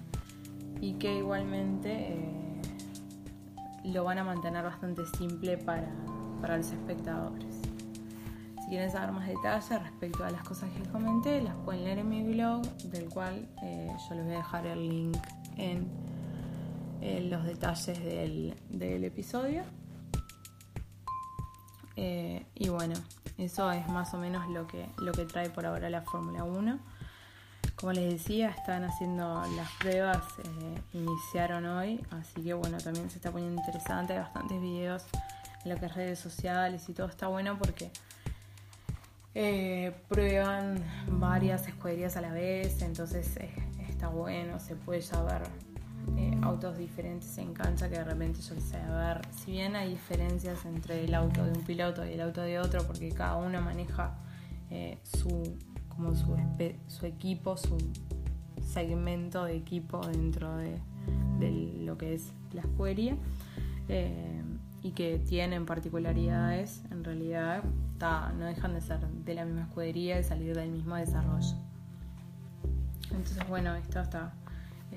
y 0.81 0.93
que 0.93 1.17
igualmente 1.17 2.13
eh, 2.13 2.61
lo 3.85 4.03
van 4.03 4.17
a 4.17 4.23
mantener 4.23 4.63
bastante 4.63 5.05
simple 5.17 5.57
para, 5.57 5.87
para 6.41 6.57
los 6.57 6.71
espectadores. 6.71 7.61
Si 8.61 8.69
quieren 8.69 8.91
saber 8.91 9.11
más 9.11 9.27
detalles 9.27 9.81
respecto 9.81 10.25
a 10.25 10.31
las 10.31 10.41
cosas 10.43 10.69
que 10.71 10.89
comenté, 10.89 11.41
las 11.41 11.55
pueden 11.63 11.83
leer 11.83 11.99
en 11.99 12.09
mi 12.09 12.23
blog, 12.23 12.63
del 12.85 13.09
cual 13.09 13.47
yo 13.61 14.15
les 14.15 14.25
voy 14.25 14.33
a 14.33 14.37
dejar 14.37 14.65
el 14.65 14.89
link 14.89 15.17
en, 15.57 15.87
los 17.29 17.43
detalles 17.45 18.03
del, 18.03 18.55
del 18.69 19.03
episodio. 19.03 19.61
Eh, 21.97 22.45
y 22.55 22.69
bueno, 22.69 22.95
eso 23.37 23.71
es 23.71 23.87
más 23.87 24.13
o 24.13 24.17
menos 24.17 24.47
lo 24.49 24.67
que, 24.67 24.87
lo 24.97 25.11
que 25.11 25.25
trae 25.25 25.49
por 25.49 25.65
ahora 25.65 25.89
la 25.89 26.01
Fórmula 26.01 26.43
1. 26.43 26.79
Como 27.75 27.91
les 27.91 28.13
decía, 28.13 28.49
están 28.49 28.83
haciendo 28.85 29.43
las 29.55 29.69
pruebas, 29.79 30.23
eh, 30.43 30.81
iniciaron 30.93 31.65
hoy, 31.65 32.05
así 32.11 32.41
que 32.41 32.53
bueno, 32.53 32.77
también 32.77 33.09
se 33.09 33.17
está 33.17 33.31
poniendo 33.31 33.61
interesante, 33.61 34.13
hay 34.13 34.19
bastantes 34.19 34.61
videos 34.61 35.03
en 35.63 35.73
lo 35.73 35.79
que 35.79 35.87
es 35.87 35.95
redes 35.95 36.19
sociales 36.19 36.87
y 36.87 36.93
todo 36.93 37.07
está 37.07 37.27
bueno 37.27 37.57
porque 37.57 37.91
eh, 39.33 39.93
prueban 40.07 40.81
varias 41.07 41.67
escuderías 41.67 42.15
a 42.15 42.21
la 42.21 42.31
vez, 42.31 42.81
entonces 42.81 43.37
está 43.89 44.07
bueno, 44.07 44.59
se 44.59 44.75
puede 44.75 45.01
ya 45.01 45.21
ver 45.23 45.41
eh, 46.17 46.37
autos 46.41 46.77
diferentes 46.77 47.37
en 47.37 47.53
cancha 47.53 47.89
que 47.89 47.95
de 47.95 48.03
repente 48.03 48.39
yo 48.41 48.59
sé, 48.59 48.77
a 48.77 48.95
ver, 48.95 49.21
si 49.31 49.51
bien 49.51 49.75
hay 49.75 49.89
diferencias 49.89 50.65
entre 50.65 51.03
el 51.03 51.13
auto 51.13 51.43
de 51.43 51.51
un 51.51 51.63
piloto 51.63 52.05
y 52.05 52.13
el 52.13 52.21
auto 52.21 52.41
de 52.41 52.59
otro, 52.59 52.85
porque 52.85 53.09
cada 53.09 53.37
uno 53.37 53.61
maneja 53.61 54.15
eh, 54.69 54.99
su, 55.03 55.57
como 55.89 56.15
su, 56.15 56.35
equipo, 57.05 57.57
su 57.57 57.77
segmento 58.61 59.45
de 59.45 59.55
equipo 59.55 60.05
dentro 60.05 60.55
de, 60.57 60.79
lo 61.83 61.97
que 61.97 62.13
es 62.13 62.31
la 62.53 62.61
escudería, 62.61 63.17
eh, 63.89 64.41
y 64.81 64.91
que 64.91 65.19
tienen 65.19 65.65
particularidades, 65.65 66.83
en 66.91 67.03
realidad 67.03 67.63
no 68.37 68.45
dejan 68.45 68.73
de 68.73 68.81
ser 68.81 68.99
de 68.99 69.33
la 69.33 69.45
misma 69.45 69.61
escudería 69.63 70.19
y 70.19 70.23
salir 70.23 70.55
del 70.55 70.69
mismo 70.69 70.95
desarrollo. 70.95 71.55
Entonces, 73.09 73.47
bueno, 73.47 73.73
esto 73.75 74.01
está 74.01 74.33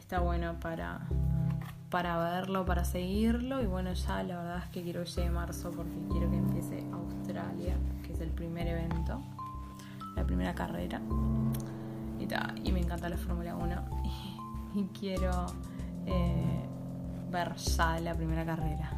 está 0.08 0.20
bueno 0.20 0.58
para, 0.58 1.00
para 1.90 2.16
verlo, 2.16 2.64
para 2.64 2.82
seguirlo. 2.82 3.62
Y 3.62 3.66
bueno, 3.66 3.92
ya 3.92 4.22
la 4.22 4.38
verdad 4.38 4.62
es 4.64 4.70
que 4.70 4.82
quiero 4.82 5.04
que 5.04 5.10
llegue 5.10 5.28
marzo 5.28 5.70
porque 5.70 5.92
quiero 6.10 6.30
que 6.30 6.36
empiece 6.38 6.82
Australia, 6.90 7.76
que 8.02 8.14
es 8.14 8.20
el 8.20 8.30
primer 8.30 8.68
evento, 8.68 9.20
la 10.16 10.24
primera 10.24 10.54
carrera. 10.54 11.02
Y, 12.18 12.26
y 12.66 12.72
me 12.72 12.80
encanta 12.80 13.10
la 13.10 13.18
Fórmula 13.18 13.54
1 13.54 13.84
y, 14.76 14.84
quiero 14.98 15.44
eh, 16.06 16.66
ver 17.30 17.54
ya 17.56 18.00
la 18.00 18.14
primera 18.14 18.46
carrera. 18.46 18.90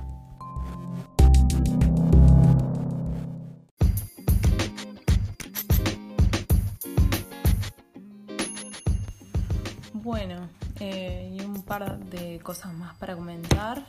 Eh, 10.80 11.30
y 11.34 11.42
un 11.42 11.62
par 11.62 11.98
de 11.98 12.40
cosas 12.40 12.72
más 12.72 12.96
para 12.96 13.14
comentar. 13.14 13.84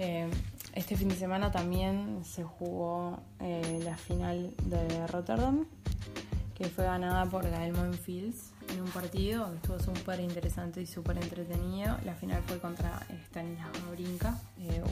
Eh, 0.00 0.28
este 0.74 0.96
fin 0.96 1.08
de 1.08 1.14
semana 1.14 1.52
también 1.52 2.24
se 2.24 2.42
jugó 2.42 3.20
eh, 3.38 3.80
la 3.84 3.96
final 3.96 4.52
de 4.64 5.06
Rotterdam, 5.06 5.66
que 6.56 6.64
fue 6.64 6.84
ganada 6.84 7.26
por 7.26 7.48
Gael 7.48 7.72
Monfils 7.72 8.50
en 8.72 8.80
un 8.80 8.88
partido 8.88 9.50
que 9.50 9.56
estuvo 9.56 9.78
súper 9.78 10.18
interesante 10.18 10.82
y 10.82 10.86
súper 10.86 11.18
entretenido. 11.18 11.96
La 12.04 12.14
final 12.14 12.42
fue 12.42 12.58
contra 12.58 13.06
Stanislas 13.26 13.70
Brinca. 13.92 14.36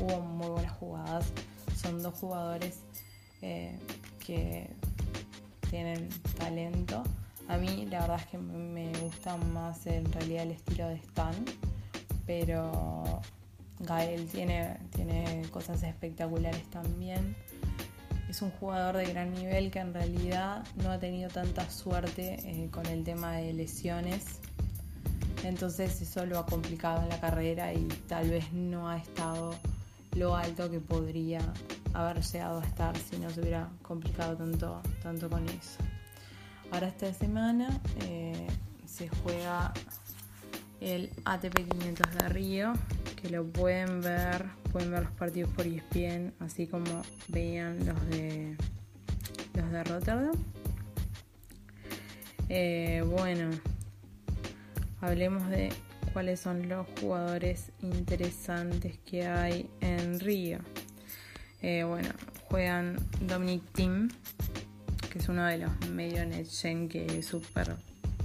hubo 0.00 0.20
muy 0.20 0.48
buenas 0.50 0.72
jugadas. 0.74 1.32
Son 1.76 2.00
dos 2.00 2.14
jugadores 2.14 2.78
que 3.40 4.70
tienen 5.68 6.08
talento 6.38 7.02
a 7.48 7.56
mí 7.56 7.86
la 7.90 8.00
verdad 8.00 8.20
es 8.20 8.26
que 8.26 8.38
me 8.38 8.92
gusta 9.00 9.36
más 9.36 9.86
en 9.86 10.10
realidad 10.12 10.44
el 10.44 10.52
estilo 10.52 10.88
de 10.88 10.94
Stan, 10.94 11.34
pero 12.26 13.20
Gael 13.80 14.26
tiene, 14.28 14.78
tiene 14.94 15.42
cosas 15.50 15.82
espectaculares 15.82 16.64
también. 16.70 17.36
Es 18.28 18.40
un 18.40 18.50
jugador 18.52 18.96
de 18.96 19.06
gran 19.06 19.34
nivel 19.34 19.70
que 19.70 19.80
en 19.80 19.92
realidad 19.92 20.64
no 20.76 20.90
ha 20.90 20.98
tenido 20.98 21.28
tanta 21.28 21.68
suerte 21.68 22.38
eh, 22.44 22.68
con 22.70 22.86
el 22.86 23.04
tema 23.04 23.32
de 23.32 23.52
lesiones. 23.52 24.24
Entonces 25.44 26.00
eso 26.00 26.24
lo 26.24 26.38
ha 26.38 26.46
complicado 26.46 27.02
en 27.02 27.08
la 27.08 27.20
carrera 27.20 27.74
y 27.74 27.86
tal 28.08 28.30
vez 28.30 28.52
no 28.52 28.88
ha 28.88 28.96
estado 28.96 29.54
lo 30.14 30.36
alto 30.36 30.70
que 30.70 30.80
podría 30.80 31.40
haber 31.92 32.22
llegado 32.22 32.60
a 32.60 32.64
estar 32.64 32.96
si 32.96 33.18
no 33.18 33.28
se 33.28 33.40
hubiera 33.40 33.68
complicado 33.82 34.36
tanto, 34.36 34.80
tanto 35.02 35.28
con 35.28 35.46
eso. 35.48 35.78
Ahora 36.72 36.88
esta 36.88 37.12
semana 37.12 37.68
eh, 38.06 38.46
se 38.86 39.06
juega 39.08 39.74
el 40.80 41.10
ATP 41.26 41.68
500 41.70 42.14
de 42.14 42.28
Río, 42.30 42.72
que 43.20 43.28
lo 43.28 43.44
pueden 43.44 44.00
ver, 44.00 44.46
pueden 44.72 44.90
ver 44.90 45.02
los 45.02 45.12
partidos 45.12 45.50
por 45.52 45.66
ESPN, 45.66 46.32
así 46.40 46.66
como 46.66 47.02
veían 47.28 47.84
los 47.84 48.08
de 48.08 48.56
los 49.52 49.70
de 49.70 49.84
Rotterdam. 49.84 50.32
Eh, 52.48 53.04
bueno, 53.06 53.50
hablemos 55.02 55.46
de 55.50 55.68
cuáles 56.14 56.40
son 56.40 56.70
los 56.70 56.86
jugadores 56.98 57.70
interesantes 57.82 58.98
que 59.04 59.26
hay 59.26 59.68
en 59.82 60.18
Río. 60.18 60.58
Eh, 61.60 61.84
bueno, 61.84 62.08
juegan 62.48 62.96
Dominic 63.20 63.62
Thiem, 63.72 64.08
que 65.12 65.18
es 65.18 65.28
uno 65.28 65.44
de 65.44 65.58
los 65.58 65.88
medios 65.90 66.26
NetGen 66.26 66.88
que 66.88 67.18
es 67.18 67.26
súper 67.26 67.76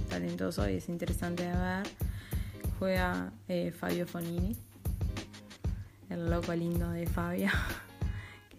talentoso 0.08 0.66
y 0.70 0.76
es 0.76 0.88
interesante 0.88 1.42
de 1.42 1.52
ver. 1.52 1.86
Juega 2.78 3.30
eh, 3.46 3.72
Fabio 3.78 4.06
Fonini, 4.06 4.56
el 6.08 6.30
loco 6.30 6.54
lindo 6.54 6.90
de 6.90 7.06
Fabio. 7.06 7.50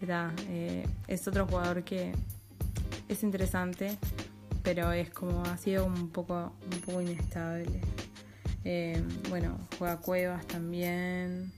eh, 0.48 0.86
es 1.08 1.26
otro 1.26 1.44
jugador 1.48 1.82
que 1.82 2.12
es 3.08 3.24
interesante, 3.24 3.98
pero 4.62 4.92
es 4.92 5.10
como 5.10 5.42
ha 5.42 5.56
sido 5.56 5.84
un 5.84 6.10
poco, 6.10 6.52
un 6.72 6.80
poco 6.82 7.02
inestable. 7.02 7.80
Eh, 8.62 9.02
bueno, 9.28 9.58
juega 9.76 9.96
Cuevas 9.96 10.46
también. 10.46 11.50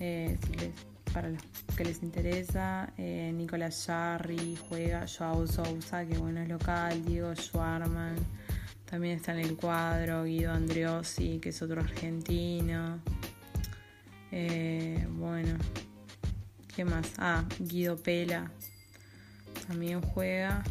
Eh, 0.00 0.36
para 1.16 1.30
los 1.30 1.40
que 1.74 1.82
les 1.82 2.02
interesa, 2.02 2.92
eh, 2.98 3.32
Nicolás 3.34 3.84
Jarry 3.86 4.54
juega, 4.68 5.06
Joao 5.08 5.46
Sousa, 5.46 6.04
que 6.04 6.18
bueno 6.18 6.42
es 6.42 6.48
local, 6.50 7.02
Diego 7.06 7.34
Schwarman, 7.34 8.16
también 8.84 9.16
está 9.16 9.32
en 9.32 9.38
el 9.38 9.56
cuadro, 9.56 10.24
Guido 10.24 10.52
Andreossi, 10.52 11.38
que 11.38 11.48
es 11.48 11.62
otro 11.62 11.80
argentino. 11.80 13.00
bueno, 14.30 15.56
¿qué 16.74 16.84
más? 16.84 17.14
Ah, 17.16 17.46
Guido 17.60 17.96
Pela 17.96 18.50
también 19.66 20.02
juega. 20.02 20.62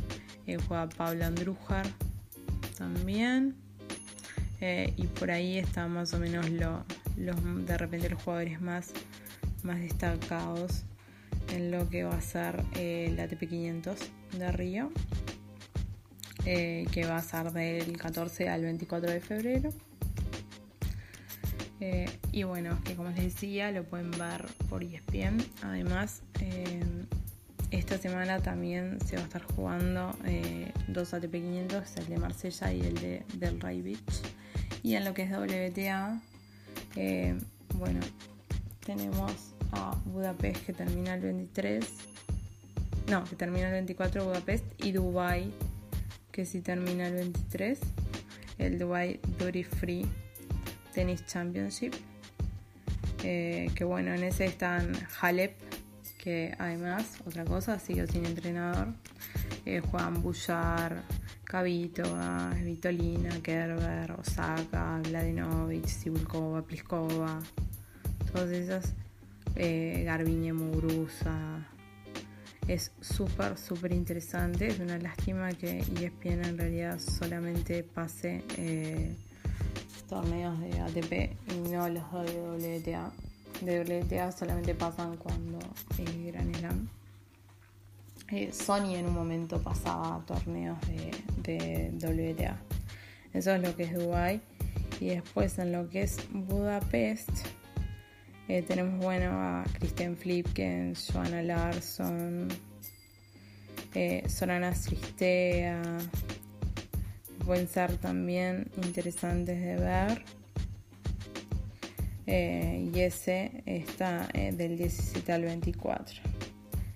juega 0.67 0.88
Pablo 0.89 1.25
Andrújar 1.25 1.88
también. 2.77 3.55
Eh, 4.62 4.93
y 4.95 5.08
por 5.08 5.31
ahí 5.31 5.58
están 5.58 5.91
más 5.91 6.13
o 6.13 6.19
menos 6.19 6.47
los 6.51 6.86
de 7.65 7.77
repente 7.79 8.12
los 8.12 8.21
jugadores 8.21 8.62
más, 8.62 8.93
más 9.65 9.80
destacados 9.80 10.84
en 11.49 11.71
lo 11.71 11.89
que 11.89 12.04
va 12.04 12.15
a 12.15 12.21
ser 12.21 12.63
eh, 12.75 13.08
el 13.10 13.19
ATP 13.19 13.49
500 13.49 13.97
de 14.38 14.51
Río, 14.51 14.91
eh, 16.45 16.86
que 16.91 17.06
va 17.06 17.17
a 17.17 17.21
ser 17.21 17.51
del 17.51 17.97
14 17.97 18.49
al 18.49 18.63
24 18.63 19.12
de 19.12 19.19
febrero. 19.19 19.69
y 22.32 22.43
bueno, 22.43 22.80
que 22.84 22.95
como 22.95 23.10
les 23.10 23.23
decía, 23.23 23.71
lo 23.71 23.84
pueden 23.84 24.12
ver 24.12 24.45
por 24.69 24.84
ESPN. 24.84 25.38
Además, 25.62 26.23
esta 27.71 27.97
semana 27.97 28.39
también 28.39 28.99
se 29.06 29.15
va 29.17 29.21
a 29.21 29.25
estar 29.25 29.43
jugando 29.43 30.17
dos 30.88 31.13
ATP 31.13 31.32
500, 31.32 31.97
el 31.97 32.08
de 32.08 32.17
Marsella 32.17 32.73
y 32.73 32.82
el 32.82 32.95
de 32.95 33.23
Del 33.36 33.62
Ray 33.62 33.82
Beach. 33.82 34.21
Y 34.86 34.93
en 34.93 35.04
lo 35.04 35.15
que 35.15 35.23
es 35.23 35.32
WTA, 35.32 36.21
eh, 36.95 37.36
bueno, 37.73 37.99
tenemos 38.86 39.55
a 39.71 39.95
Budapest 40.06 40.65
que 40.65 40.73
termina 40.73 41.15
el 41.15 41.21
23, 41.21 41.86
no, 43.10 43.23
que 43.23 43.36
termina 43.36 43.67
el 43.67 43.73
24 43.73 44.25
Budapest 44.25 44.65
y 44.84 44.91
Dubai 44.91 45.51
que 46.36 46.45
sí 46.45 46.60
termina 46.60 47.08
el 47.08 47.13
23, 47.13 47.80
el 48.58 48.78
Dubai 48.78 49.21
Duty 49.39 49.63
Free 49.63 50.06
Tennis 50.93 51.25
Championship. 51.25 51.93
Eh, 53.23 53.71
que 53.73 53.86
bueno, 53.86 54.13
en 54.13 54.21
ese 54.21 54.43
están 54.43 54.91
Halep, 55.21 55.56
que 56.17 56.54
además, 56.60 57.19
otra 57.25 57.45
cosa, 57.45 57.80
sigue 57.80 58.06
sin 58.08 58.25
entrenador. 58.25 58.89
Eh, 59.65 59.80
Juan 59.80 60.21
Bouchard, 60.21 60.97
Cabito, 61.45 62.04
Vitolina, 62.63 63.30
Kerber, 63.41 64.12
Osaka, 64.12 64.99
Vladinovic, 65.08 65.86
Sibulkova, 65.86 66.63
Pliskova, 66.63 67.39
todas 68.34 68.51
esas, 68.51 68.93
eh, 69.56 70.04
Garbiñe 70.06 70.54
Muguruza. 70.54 71.68
Es 72.68 72.91
súper, 73.00 73.58
súper 73.58 73.94
interesante. 73.94 74.68
Es 74.68 74.80
una 74.80 74.98
lástima 74.98 75.52
que 75.54 75.80
ESPN 75.80 76.46
en 76.46 76.58
realidad 76.58 77.00
solamente 77.00 77.84
pase 77.84 78.44
eh, 78.58 79.15
torneos 80.10 80.60
de 80.60 80.80
ATP 80.80 81.38
y 81.52 81.70
no 81.72 81.88
los 81.89 82.12
de 82.12 82.80
WTA. 82.80 83.12
De 83.62 83.82
WTA 83.82 84.32
solamente 84.32 84.74
pasan 84.74 85.18
cuando 85.18 85.60
es 85.98 86.26
Gran 86.34 86.54
Slam. 86.56 86.89
Eh, 88.32 88.52
Sony 88.52 88.96
en 88.96 89.06
un 89.06 89.13
momento 89.13 89.62
pasaba 89.62 90.24
torneos 90.26 90.78
de, 91.44 91.91
WTA. 91.94 92.58
Eso 93.34 93.52
es 93.52 93.62
lo 93.62 93.76
que 93.76 93.84
es 93.84 93.94
Dubai. 93.94 94.41
Y 95.00 95.08
después 95.08 95.60
en 95.60 95.72
lo 95.72 95.89
que 95.89 96.04
es 96.04 96.18
Budapest 96.32 97.30
eh, 98.47 98.62
tenemos 98.62 99.03
bueno 99.03 99.31
a 99.31 99.63
Kristen 99.73 100.15
Flipkens, 100.17 101.12
Joanna 101.12 101.41
Larson, 101.41 102.47
eh, 103.93 104.23
Sorana. 104.27 104.73
Pueden 107.45 107.67
ser 107.67 107.97
también 107.97 108.71
interesantes 108.84 109.60
de 109.60 109.75
ver. 109.75 110.23
y 112.27 112.99
ese 112.99 113.63
está 113.65 114.27
del 114.34 114.77
17 114.77 115.31
al 115.31 115.43
24 115.43 116.21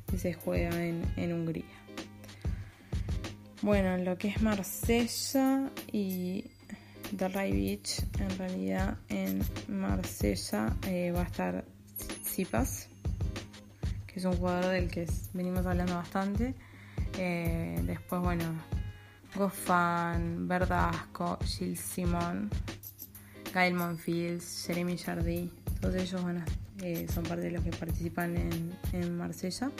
que 0.10 0.18
se 0.18 0.34
juega 0.34 0.72
en, 0.84 1.34
Hungría. 1.34 1.66
Bueno, 3.62 3.94
en 3.96 4.06
lo 4.06 4.18
que 4.18 4.30
es 4.30 4.42
Marsella 4.42 5.70
y 5.92 6.46
Delray 7.12 7.52
Beach, 7.52 8.04
en 8.20 8.38
realidad 8.38 8.98
en 9.10 9.42
Marsella 9.68 10.76
eh, 10.88 11.12
va 11.12 11.22
a 11.22 11.24
estar 11.24 11.66
Zipas, 12.24 12.88
que 14.06 14.20
es 14.20 14.26
un 14.26 14.34
jugador 14.34 14.72
del 14.72 14.90
que 14.90 15.08
venimos 15.34 15.66
hablando 15.66 15.96
bastante. 15.96 16.54
Eh, 17.18 17.82
después, 17.86 18.22
bueno, 18.22 18.46
Goffan, 19.36 20.48
Verdasco, 20.48 21.40
Gilles 21.44 21.80
Simon, 21.80 22.50
Gael 23.54 23.74
Monfields, 23.74 24.66
Jeremy 24.68 24.98
Jardy, 24.98 25.52
todos 25.82 25.96
ellos 25.96 26.24
van 26.24 26.38
a 26.38 26.46
eh, 26.82 27.08
son 27.14 27.24
parte 27.24 27.44
de 27.44 27.52
los 27.52 27.64
que 27.64 27.72
participan 27.72 28.38
en, 28.38 28.74
en 28.94 29.18
Marsella 29.18 29.72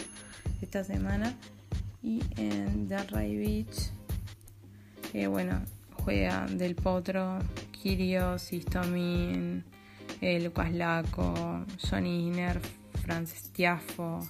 esta 0.62 0.84
semana. 0.84 1.34
Y 2.02 2.22
en 2.38 2.88
Delray 2.88 3.38
Beach, 3.38 3.92
bueno, 5.30 5.62
Del 6.10 6.76
Potro, 6.76 7.38
Kirios, 7.72 8.52
Istomin, 8.52 9.64
eh, 10.22 10.40
Lucas 10.40 10.72
Laco, 10.74 11.66
Johnny 11.88 12.28
Iner, 12.28 12.60
Francis 13.04 13.52
Tiafo, 13.54 14.28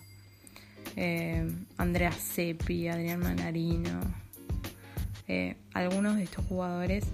Andrea 1.77 2.11
Seppi, 2.11 2.89
Adrián 2.89 3.21
Manarino. 3.21 3.99
algunos 5.73 6.17
de 6.17 6.23
estos 6.23 6.45
jugadores 6.47 7.05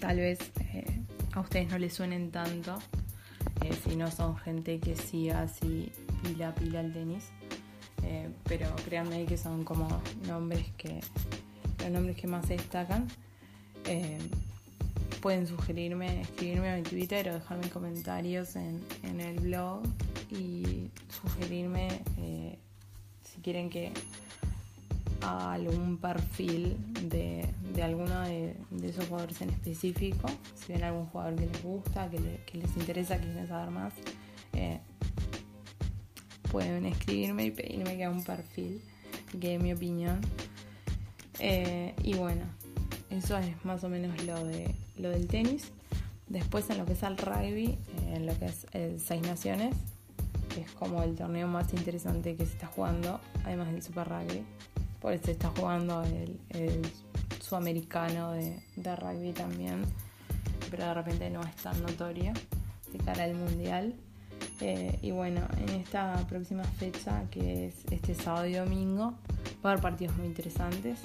tal 0.00 0.16
vez 0.16 0.38
a 1.34 1.40
ustedes 1.40 1.68
no 1.70 1.78
les 1.78 1.92
suenen 1.92 2.30
tanto, 2.30 2.78
eh, 3.62 3.72
si 3.84 3.94
no 3.94 4.10
son 4.10 4.36
gente 4.38 4.80
que 4.80 4.96
siga 4.96 5.42
así 5.42 5.92
pila 6.22 6.54
pila 6.54 6.80
el 6.80 6.92
tenis. 6.92 7.24
Eh, 8.04 8.30
pero 8.44 8.74
créanme 8.84 9.26
que 9.26 9.36
son 9.36 9.64
como 9.64 9.86
nombres 10.26 10.64
que 10.76 11.00
los 11.88 11.94
nombres 11.94 12.16
que 12.16 12.26
más 12.26 12.46
se 12.46 12.56
destacan. 12.56 13.08
Eh, 13.86 14.18
pueden 15.20 15.46
sugerirme, 15.46 16.22
escribirme 16.22 16.76
mi 16.76 16.82
Twitter 16.82 17.28
o 17.30 17.34
dejarme 17.34 17.68
comentarios 17.70 18.56
en, 18.56 18.80
en 19.02 19.20
el 19.20 19.40
blog 19.40 19.82
y 20.30 20.90
sugerirme 21.08 21.88
si 23.24 23.40
quieren 23.40 23.70
que 23.70 23.92
algún 25.22 25.98
perfil 25.98 26.76
de, 27.08 27.48
alguno 27.82 28.20
de, 28.22 28.56
esos 28.82 29.06
jugadores 29.06 29.40
en 29.42 29.50
específico. 29.50 30.28
Si 30.54 30.72
ven 30.72 30.84
algún 30.84 31.06
jugador 31.06 31.36
que 31.36 31.46
les 31.46 31.62
gusta, 31.62 32.10
que, 32.10 32.18
les 32.58 32.76
interesa, 32.76 33.18
quieren 33.18 33.46
saber 33.46 33.70
más, 33.70 33.92
eh, 34.54 34.80
pueden 36.50 36.86
escribirme 36.86 37.46
y 37.46 37.50
pedirme 37.50 37.96
que 37.96 38.04
haga 38.04 38.14
un 38.14 38.24
perfil, 38.24 38.80
que 39.32 39.48
dé 39.48 39.58
mi 39.58 39.72
opinión. 39.72 40.20
Eh, 41.40 41.94
y 42.02 42.14
bueno, 42.14 42.42
eso 43.10 43.36
es 43.38 43.64
más 43.64 43.84
o 43.84 43.88
menos 43.88 44.22
lo, 44.24 44.44
de, 44.44 44.74
lo 44.98 45.10
del 45.10 45.26
tenis. 45.26 45.70
Después 46.26 46.68
en 46.70 46.78
lo 46.78 46.84
que 46.84 46.92
es 46.92 47.02
el 47.02 47.16
rugby, 47.16 47.66
eh, 47.66 47.78
en 48.14 48.26
lo 48.26 48.38
que 48.38 48.46
es 48.46 48.66
el 48.72 49.00
Seis 49.00 49.22
Naciones, 49.22 49.74
que 50.54 50.60
es 50.60 50.70
como 50.72 51.02
el 51.02 51.14
torneo 51.14 51.48
más 51.48 51.72
interesante 51.72 52.36
que 52.36 52.44
se 52.44 52.52
está 52.52 52.66
jugando, 52.66 53.20
además 53.44 53.70
del 53.72 53.82
Super 53.82 54.08
Rugby 54.08 54.44
por 55.00 55.12
eso 55.12 55.30
está 55.30 55.48
jugando 55.56 56.02
el, 56.02 56.82
sudamericano 57.40 58.32
de, 58.32 58.96
rugby 58.96 59.32
también, 59.32 59.82
pero 60.70 60.84
de 60.86 60.94
repente 60.94 61.30
no 61.30 61.40
es 61.42 61.54
tan 61.56 61.80
notorio 61.80 62.32
de 62.92 62.98
cara 62.98 63.24
al 63.24 63.34
mundial. 63.34 63.94
Eh, 64.60 64.98
y 65.02 65.12
bueno, 65.12 65.40
en 65.56 65.68
esta 65.70 66.14
próxima 66.28 66.64
fecha, 66.64 67.24
que 67.30 67.68
es 67.68 67.74
este 67.90 68.14
sábado 68.14 68.46
y 68.46 68.54
domingo, 68.54 69.14
va 69.64 69.70
a 69.70 69.72
haber 69.72 69.82
partidos 69.82 70.16
muy 70.16 70.26
interesantes. 70.26 70.98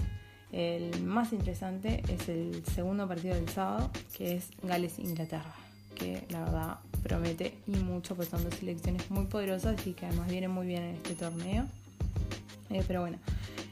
El 0.53 1.01
más 1.01 1.33
interesante 1.33 2.03
es 2.07 2.29
el 2.29 2.63
segundo 2.75 3.07
partido 3.07 3.33
del 3.33 3.49
sábado, 3.49 3.89
que 4.15 4.35
es 4.35 4.49
Gales-Inglaterra, 4.61 5.55
que 5.95 6.27
la 6.29 6.41
verdad 6.41 6.77
promete 7.01 7.57
y 7.65 7.71
mucho, 7.71 8.15
pues 8.15 8.29
son 8.29 8.43
dos 8.43 8.53
selecciones 8.53 9.09
muy 9.09 9.25
poderosas 9.25 9.85
y 9.87 9.93
que 9.93 10.05
además 10.05 10.29
vienen 10.29 10.51
muy 10.51 10.67
bien 10.67 10.83
en 10.83 10.95
este 10.95 11.15
torneo. 11.15 11.65
Eh, 12.69 12.83
pero 12.85 13.01
bueno, 13.01 13.17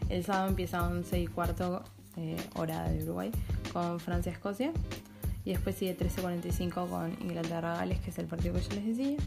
el 0.10 0.26
sábado 0.26 0.50
empieza 0.50 0.80
a 0.80 0.88
11 0.88 1.20
y 1.20 1.28
cuarto 1.28 1.84
eh, 2.18 2.38
hora 2.56 2.90
de 2.90 3.04
Uruguay 3.04 3.32
con 3.72 4.00
Francia-Escocia. 4.00 4.72
Y 5.46 5.52
después 5.52 5.76
sigue 5.76 5.96
13.45 5.96 6.90
con 6.90 7.12
Inglaterra-Gales, 7.22 8.00
que 8.00 8.10
es 8.10 8.18
el 8.18 8.26
partido 8.26 8.56
que 8.56 8.62
yo 8.62 8.70
les 8.74 8.98
decía. 8.98 9.18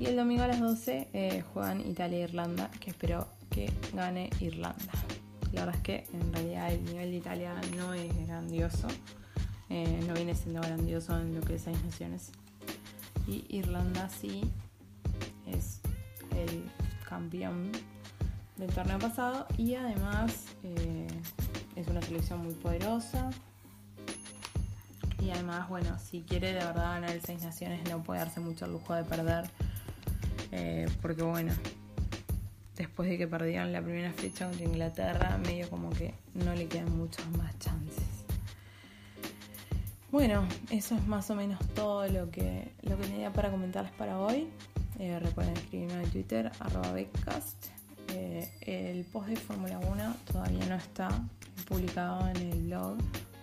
Y 0.00 0.06
el 0.06 0.16
domingo 0.16 0.42
a 0.42 0.48
las 0.48 0.60
12 0.60 1.08
eh, 1.12 1.44
juegan 1.52 1.82
Italia-Irlanda, 1.82 2.70
que 2.80 2.90
espero 2.90 3.28
que 3.50 3.70
gane 3.92 4.30
Irlanda. 4.40 4.92
La 5.52 5.64
verdad 5.64 5.76
es 5.76 5.82
que 5.82 6.06
en 6.12 6.32
realidad 6.32 6.72
el 6.72 6.84
nivel 6.84 7.10
de 7.10 7.16
Italia 7.16 7.54
no 7.76 7.94
es 7.94 8.26
grandioso, 8.26 8.88
eh, 9.70 10.04
no 10.06 10.14
viene 10.14 10.34
siendo 10.34 10.60
grandioso 10.60 11.18
en 11.18 11.34
lo 11.34 11.40
que 11.40 11.54
es 11.54 11.62
seis 11.62 11.82
naciones. 11.84 12.30
Y 13.26 13.44
Irlanda 13.48 14.08
sí 14.08 14.50
es 15.46 15.80
el 16.36 16.64
campeón 17.08 17.72
del 18.56 18.70
torneo 18.72 18.98
pasado 18.98 19.46
y 19.56 19.74
además 19.74 20.46
eh, 20.64 21.06
es 21.76 21.88
una 21.88 22.02
selección 22.02 22.42
muy 22.42 22.54
poderosa. 22.54 23.30
Y 25.20 25.30
además, 25.30 25.68
bueno, 25.68 25.98
si 25.98 26.22
quiere 26.22 26.48
de 26.52 26.64
verdad 26.64 26.94
ganar 26.94 27.10
el 27.10 27.20
Seis 27.20 27.42
Naciones 27.42 27.88
no 27.90 28.02
puede 28.02 28.20
darse 28.20 28.40
mucho 28.40 28.66
lujo 28.66 28.94
de 28.94 29.04
perder. 29.04 29.50
Eh, 30.52 30.88
porque 31.02 31.22
bueno, 31.22 31.52
después 32.98 33.10
de 33.10 33.18
que 33.18 33.28
perdieron 33.28 33.72
la 33.72 33.80
primera 33.80 34.12
fecha 34.12 34.46
contra 34.46 34.64
Inglaterra, 34.64 35.38
medio 35.46 35.70
como 35.70 35.88
que 35.90 36.14
no 36.34 36.52
le 36.52 36.66
quedan 36.66 36.98
muchos 36.98 37.24
más 37.36 37.56
chances. 37.60 38.02
Bueno, 40.10 40.44
eso 40.70 40.96
es 40.96 41.06
más 41.06 41.30
o 41.30 41.36
menos 41.36 41.60
todo 41.76 42.08
lo 42.08 42.28
que, 42.32 42.72
lo 42.82 42.96
que 42.96 43.04
tenía 43.04 43.32
para 43.32 43.52
comentarles 43.52 43.92
para 43.92 44.18
hoy. 44.18 44.48
Eh, 44.98 45.16
recuerden 45.20 45.56
escribirme 45.56 46.02
en 46.02 46.10
Twitter, 46.10 46.50
arroba 46.58 46.90
Beckcast. 46.90 47.66
Eh, 48.14 48.50
el 48.62 49.04
post 49.04 49.28
de 49.28 49.36
Fórmula 49.36 49.78
1 49.78 50.16
todavía 50.32 50.66
no 50.66 50.74
está 50.74 51.08
publicado 51.68 52.28
en 52.30 52.36
el 52.36 52.62
blog, 52.62 52.96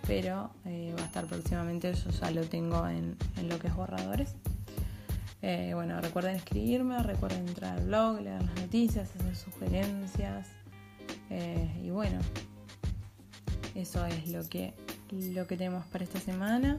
pero 0.06 0.50
eh, 0.66 0.94
va 1.00 1.04
a 1.04 1.06
estar 1.06 1.28
próximamente, 1.28 1.94
yo 1.94 2.10
ya 2.10 2.30
lo 2.32 2.42
tengo 2.44 2.86
en, 2.90 3.16
lo 3.48 3.58
que 3.58 3.68
es 3.68 3.74
borradores. 3.74 4.36
Bueno, 5.74 6.02
recuerden 6.02 6.36
escribirme, 6.36 7.02
recuerden 7.04 7.48
entrar 7.48 7.78
al 7.78 7.86
blog, 7.86 8.22
leer 8.22 8.42
las 8.42 8.56
noticias, 8.56 9.10
hacer 9.16 9.36
sugerencias. 9.36 10.48
y 11.84 11.90
bueno, 11.90 12.20
eso 13.76 14.06
es 14.06 14.30
lo 14.30 14.48
que, 14.50 14.74
lo 15.12 15.48
que 15.48 15.58
tenemos 15.58 15.86
para 15.88 16.04
esta 16.04 16.20
semana. 16.20 16.78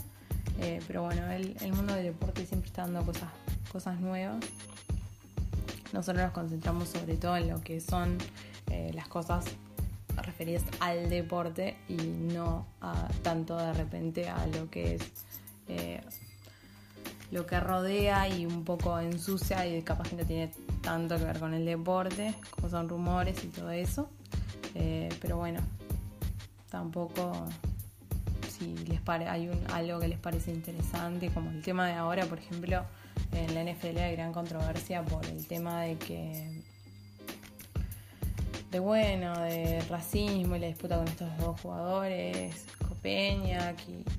pero 0.86 1.02
bueno, 1.02 1.30
el, 1.30 1.56
el 1.60 1.72
mundo 1.72 1.94
del 1.94 2.04
deporte 2.04 2.44
siempre 2.44 2.68
está 2.68 2.82
dando 2.82 3.04
cosas 3.04 3.30
cosas 3.76 4.00
nuevas. 4.00 4.42
Nosotros 5.92 6.24
nos 6.24 6.32
concentramos 6.32 6.88
sobre 6.88 7.16
todo 7.16 7.36
en 7.36 7.50
lo 7.50 7.60
que 7.60 7.80
son 7.80 8.16
eh, 8.70 8.90
las 8.94 9.06
cosas 9.08 9.44
referidas 10.16 10.62
al 10.80 11.10
deporte 11.10 11.76
y 11.88 11.96
no 11.96 12.66
tanto 13.22 13.58
de 13.58 13.72
repente 13.74 14.30
a 14.30 14.46
lo 14.46 14.70
que 14.70 14.94
es 14.94 15.02
eh, 15.68 16.00
lo 17.30 17.46
que 17.46 17.58
rodea 17.60 18.28
y 18.28 18.46
un 18.46 18.64
poco 18.64 18.98
ensucia 18.98 19.66
y 19.66 19.82
capaz 19.82 20.08
que 20.08 20.16
no 20.16 20.24
tiene 20.24 20.52
tanto 20.82 21.16
que 21.16 21.24
ver 21.24 21.38
con 21.38 21.54
el 21.54 21.64
deporte, 21.64 22.34
como 22.50 22.68
son 22.68 22.88
rumores 22.88 23.42
y 23.44 23.48
todo 23.48 23.70
eso. 23.70 24.08
Eh, 24.74 25.08
pero 25.20 25.36
bueno, 25.36 25.60
tampoco 26.70 27.46
si 28.48 28.76
les 28.86 29.00
pare, 29.00 29.28
hay 29.28 29.48
un, 29.48 29.58
algo 29.72 29.98
que 30.00 30.08
les 30.08 30.18
parece 30.18 30.52
interesante, 30.52 31.30
como 31.30 31.50
el 31.50 31.62
tema 31.62 31.86
de 31.86 31.94
ahora, 31.94 32.26
por 32.26 32.38
ejemplo, 32.38 32.84
en 33.32 33.54
la 33.54 33.72
NFL 33.72 33.98
hay 33.98 34.16
gran 34.16 34.32
controversia 34.32 35.04
por 35.04 35.24
el 35.26 35.46
tema 35.46 35.82
de 35.82 35.96
que 35.96 36.62
de 38.70 38.80
bueno, 38.80 39.38
de 39.40 39.80
racismo 39.88 40.56
y 40.56 40.58
la 40.58 40.66
disputa 40.66 40.96
con 40.96 41.08
estos 41.08 41.36
dos 41.38 41.60
jugadores, 41.60 42.66
Copeñac 43.06 43.76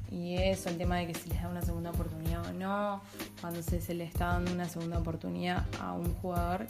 y, 0.09 0.35
eso, 0.35 0.69
el 0.69 0.77
tema 0.77 0.95
de 0.95 1.07
que 1.07 1.13
si 1.13 1.27
les 1.27 1.41
da 1.41 1.49
una 1.49 1.61
segunda 1.61 1.89
oportunidad 1.89 2.45
o 2.45 2.53
no, 2.53 3.01
cuando 3.41 3.61
se, 3.61 3.81
se 3.81 3.93
le 3.93 4.05
está 4.05 4.27
dando 4.27 4.53
una 4.53 4.69
segunda 4.69 4.97
oportunidad 4.97 5.65
a 5.81 5.91
un 5.91 6.13
jugador 6.15 6.67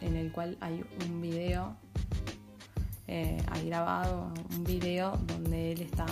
en 0.00 0.16
el 0.16 0.32
cual 0.32 0.56
hay 0.60 0.84
un 1.06 1.20
video, 1.20 1.76
eh, 3.06 3.40
hay 3.48 3.68
grabado 3.68 4.32
un 4.50 4.64
video 4.64 5.16
donde 5.28 5.70
él 5.70 5.82
está 5.82 6.06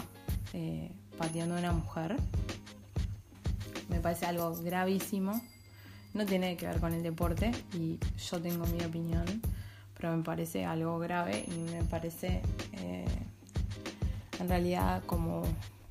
eh, 0.53 0.93
pateando 1.19 1.57
a 1.57 1.59
una 1.59 1.73
mujer. 1.73 2.15
Me 3.89 3.99
parece 3.99 4.27
algo 4.27 4.55
gravísimo 4.55 5.41
no 6.15 6.27
tiene 6.27 6.57
que 6.57 6.67
ver 6.67 6.79
con 6.79 6.93
el 6.93 7.03
deporte 7.03 7.51
y 7.75 7.99
yo 8.19 8.41
tengo 8.41 8.67
mi 8.67 8.85
opinión, 8.85 9.25
pero 9.97 10.17
me 10.17 10.23
parece 10.23 10.65
algo 10.65 10.99
grave 11.01 11.45
y 11.49 11.73
me 11.73 11.83
parece 11.85 12.41
eh, 12.73 13.05
en 14.41 14.49
realidad 14.49 15.03
como 15.07 15.43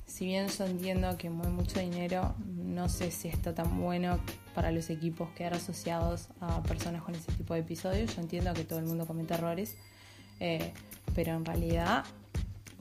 si 0.06 0.26
bien 0.26 0.48
yo 0.48 0.66
entiendo 0.66 1.16
que 1.16 1.30
mueve 1.30 1.52
mucho 1.52 1.78
dinero, 1.78 2.34
no 2.46 2.88
sé 2.88 3.12
si 3.12 3.28
está 3.28 3.54
tan 3.54 3.80
bueno 3.80 4.18
para 4.54 4.72
los 4.72 4.90
equipos 4.90 5.30
quedar 5.30 5.54
asociados 5.54 6.28
a 6.40 6.62
personas 6.64 7.02
con 7.02 7.14
ese 7.14 7.30
tipo 7.32 7.54
de 7.54 7.60
episodios. 7.60 8.16
Yo 8.16 8.20
entiendo 8.20 8.52
que 8.52 8.64
todo 8.64 8.80
el 8.80 8.86
mundo 8.86 9.06
comete 9.06 9.34
errores, 9.34 9.76
eh, 10.40 10.72
pero 11.14 11.32
en 11.34 11.44
realidad 11.44 12.04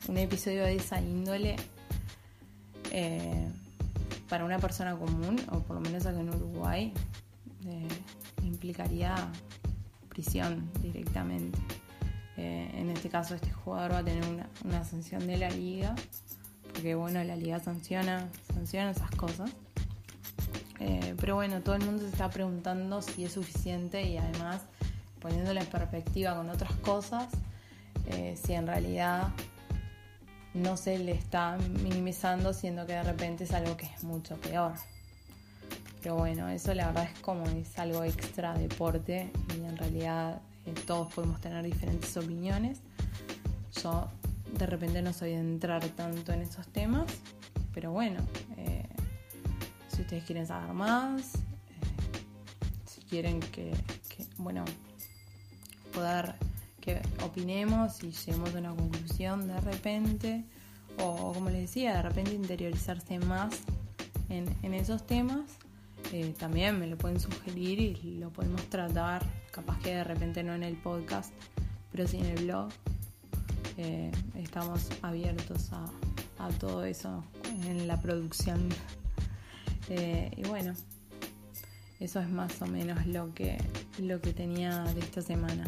un 0.08 0.18
episodio 0.18 0.64
de 0.64 0.76
esa 0.76 1.00
índole 1.00 1.56
eh, 2.92 3.48
para 4.28 4.44
una 4.44 4.58
persona 4.58 4.98
común, 4.98 5.40
o 5.52 5.60
por 5.60 5.76
lo 5.76 5.82
menos 5.82 6.08
aquí 6.08 6.20
en 6.20 6.30
Uruguay, 6.30 6.92
eh, 7.68 7.88
implicaría 8.44 9.16
prisión 10.10 10.70
directamente. 10.82 11.60
Eh, 12.40 12.72
en 12.74 12.90
este 12.90 13.10
caso 13.10 13.36
este 13.36 13.52
jugador 13.52 13.92
va 13.92 13.98
a 13.98 14.04
tener 14.04 14.24
una, 14.64 14.86
sanción 14.86 15.28
de 15.28 15.38
la 15.38 15.50
liga, 15.50 15.94
porque 16.72 16.96
bueno, 16.96 17.22
la 17.26 17.36
liga 17.36 17.60
sanciona, 17.60 18.30
sanciona 18.54 18.92
esas 18.92 19.12
cosas. 19.12 19.52
Eh, 20.80 21.16
pero 21.20 21.36
bueno, 21.36 21.60
todo 21.62 21.76
el 21.76 21.84
mundo 21.84 22.04
se 22.04 22.10
está 22.10 22.30
preguntando 22.30 23.02
si 23.02 23.26
es 23.26 23.34
suficiente 23.34 24.04
y 24.04 24.16
además 24.16 24.62
poniéndolo 25.20 25.60
en 25.60 25.66
perspectiva 25.66 26.34
con 26.34 26.50
otras 26.50 26.72
cosas, 26.76 27.28
si 28.42 28.54
en 28.54 28.66
realidad 28.66 29.28
no 30.54 30.78
se 30.78 30.98
le 30.98 31.12
está 31.12 31.58
minimizando, 31.84 32.54
siendo 32.54 32.88
que 32.88 32.94
de 32.94 33.04
repente 33.04 33.44
es 33.44 33.52
algo 33.52 33.76
que 33.76 33.86
es 33.86 34.04
mucho 34.04 34.38
peor. 34.38 34.74
Pero 36.02 36.16
bueno, 36.16 36.48
eso 36.48 36.74
la 36.74 36.88
verdad 36.88 37.10
es 37.14 37.20
como 37.20 37.44
es 37.50 37.78
algo 37.78 38.04
extra 38.06 38.54
deporte 38.54 39.30
y 39.54 39.66
en 39.66 39.78
realidad 39.78 40.42
eh, 40.70 40.74
todos 40.86 41.12
podemos 41.14 41.42
tener 41.42 41.64
diferentes 41.64 42.16
opiniones. 42.18 42.80
Yo 43.82 44.08
de 44.58 44.66
repente 44.66 45.02
no 45.02 45.14
soy 45.14 45.32
de 45.32 45.40
entrar 45.40 45.84
tanto 45.90 46.32
en 46.32 46.42
esos 46.42 46.68
temas, 46.68 47.06
pero 47.74 47.92
bueno, 47.92 48.20
eh, 48.58 48.88
si 49.88 50.02
ustedes 50.02 50.24
quieren 50.26 50.46
saber 50.46 50.74
más, 50.74 51.36
eh, 51.36 51.40
si 52.86 53.02
quieren 53.02 53.40
que, 53.40 53.74
bueno, 54.38 54.64
poder 55.94 56.36
que 56.82 57.02
opinemos 57.24 58.04
y 58.04 58.12
lleguemos 58.12 58.54
a 58.56 58.60
una 58.60 58.76
conclusión 58.76 59.48
de 59.48 59.60
repente, 59.62 60.46
o 61.00 61.34
como 61.34 61.50
les 61.50 61.62
decía, 61.62 61.96
de 61.96 62.02
repente 62.02 62.34
interiorizarse 62.34 63.20
más 63.20 63.54
en, 64.30 64.74
esos 64.74 65.06
temas, 65.06 65.50
también 66.38 66.80
me 66.80 66.88
lo 66.88 66.98
pueden 66.98 67.20
sugerir 67.20 67.80
y 67.80 68.18
lo 68.20 68.30
podemos 68.30 68.62
tratar, 68.70 69.24
capaz 69.52 69.80
que 69.80 69.96
de 69.96 70.04
repente 70.04 70.44
no 70.44 70.54
en 70.54 70.64
el 70.64 70.76
podcast, 70.78 71.34
pero 71.92 72.08
sí 72.08 72.18
en 72.18 72.26
el 72.26 72.46
blog. 72.46 72.70
Eh, 73.78 74.12
estamos 74.36 74.90
abiertos 75.02 75.72
a, 75.72 75.90
todo 76.60 76.84
eso 76.86 77.24
en 77.66 77.88
la 77.88 78.02
producción. 78.02 78.70
Eh, 79.90 80.32
y 80.36 80.44
bueno, 80.48 80.74
eso 82.00 82.20
es 82.20 82.30
más 82.30 82.62
o 82.62 82.68
menos 82.68 83.06
lo 83.06 83.34
que, 83.34 83.58
lo 84.00 84.22
que 84.22 84.34
tenía 84.34 84.84
de 84.84 85.00
esta 85.02 85.22
semana. 85.22 85.66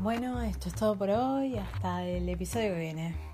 Bueno, 0.00 0.42
esto 0.42 0.68
es 0.68 0.74
todo 0.74 0.96
por 0.98 1.08
hoy. 1.08 1.56
Hasta 1.56 2.04
el 2.04 2.28
episodio 2.28 2.74
que 2.74 2.80
viene. 2.80 3.33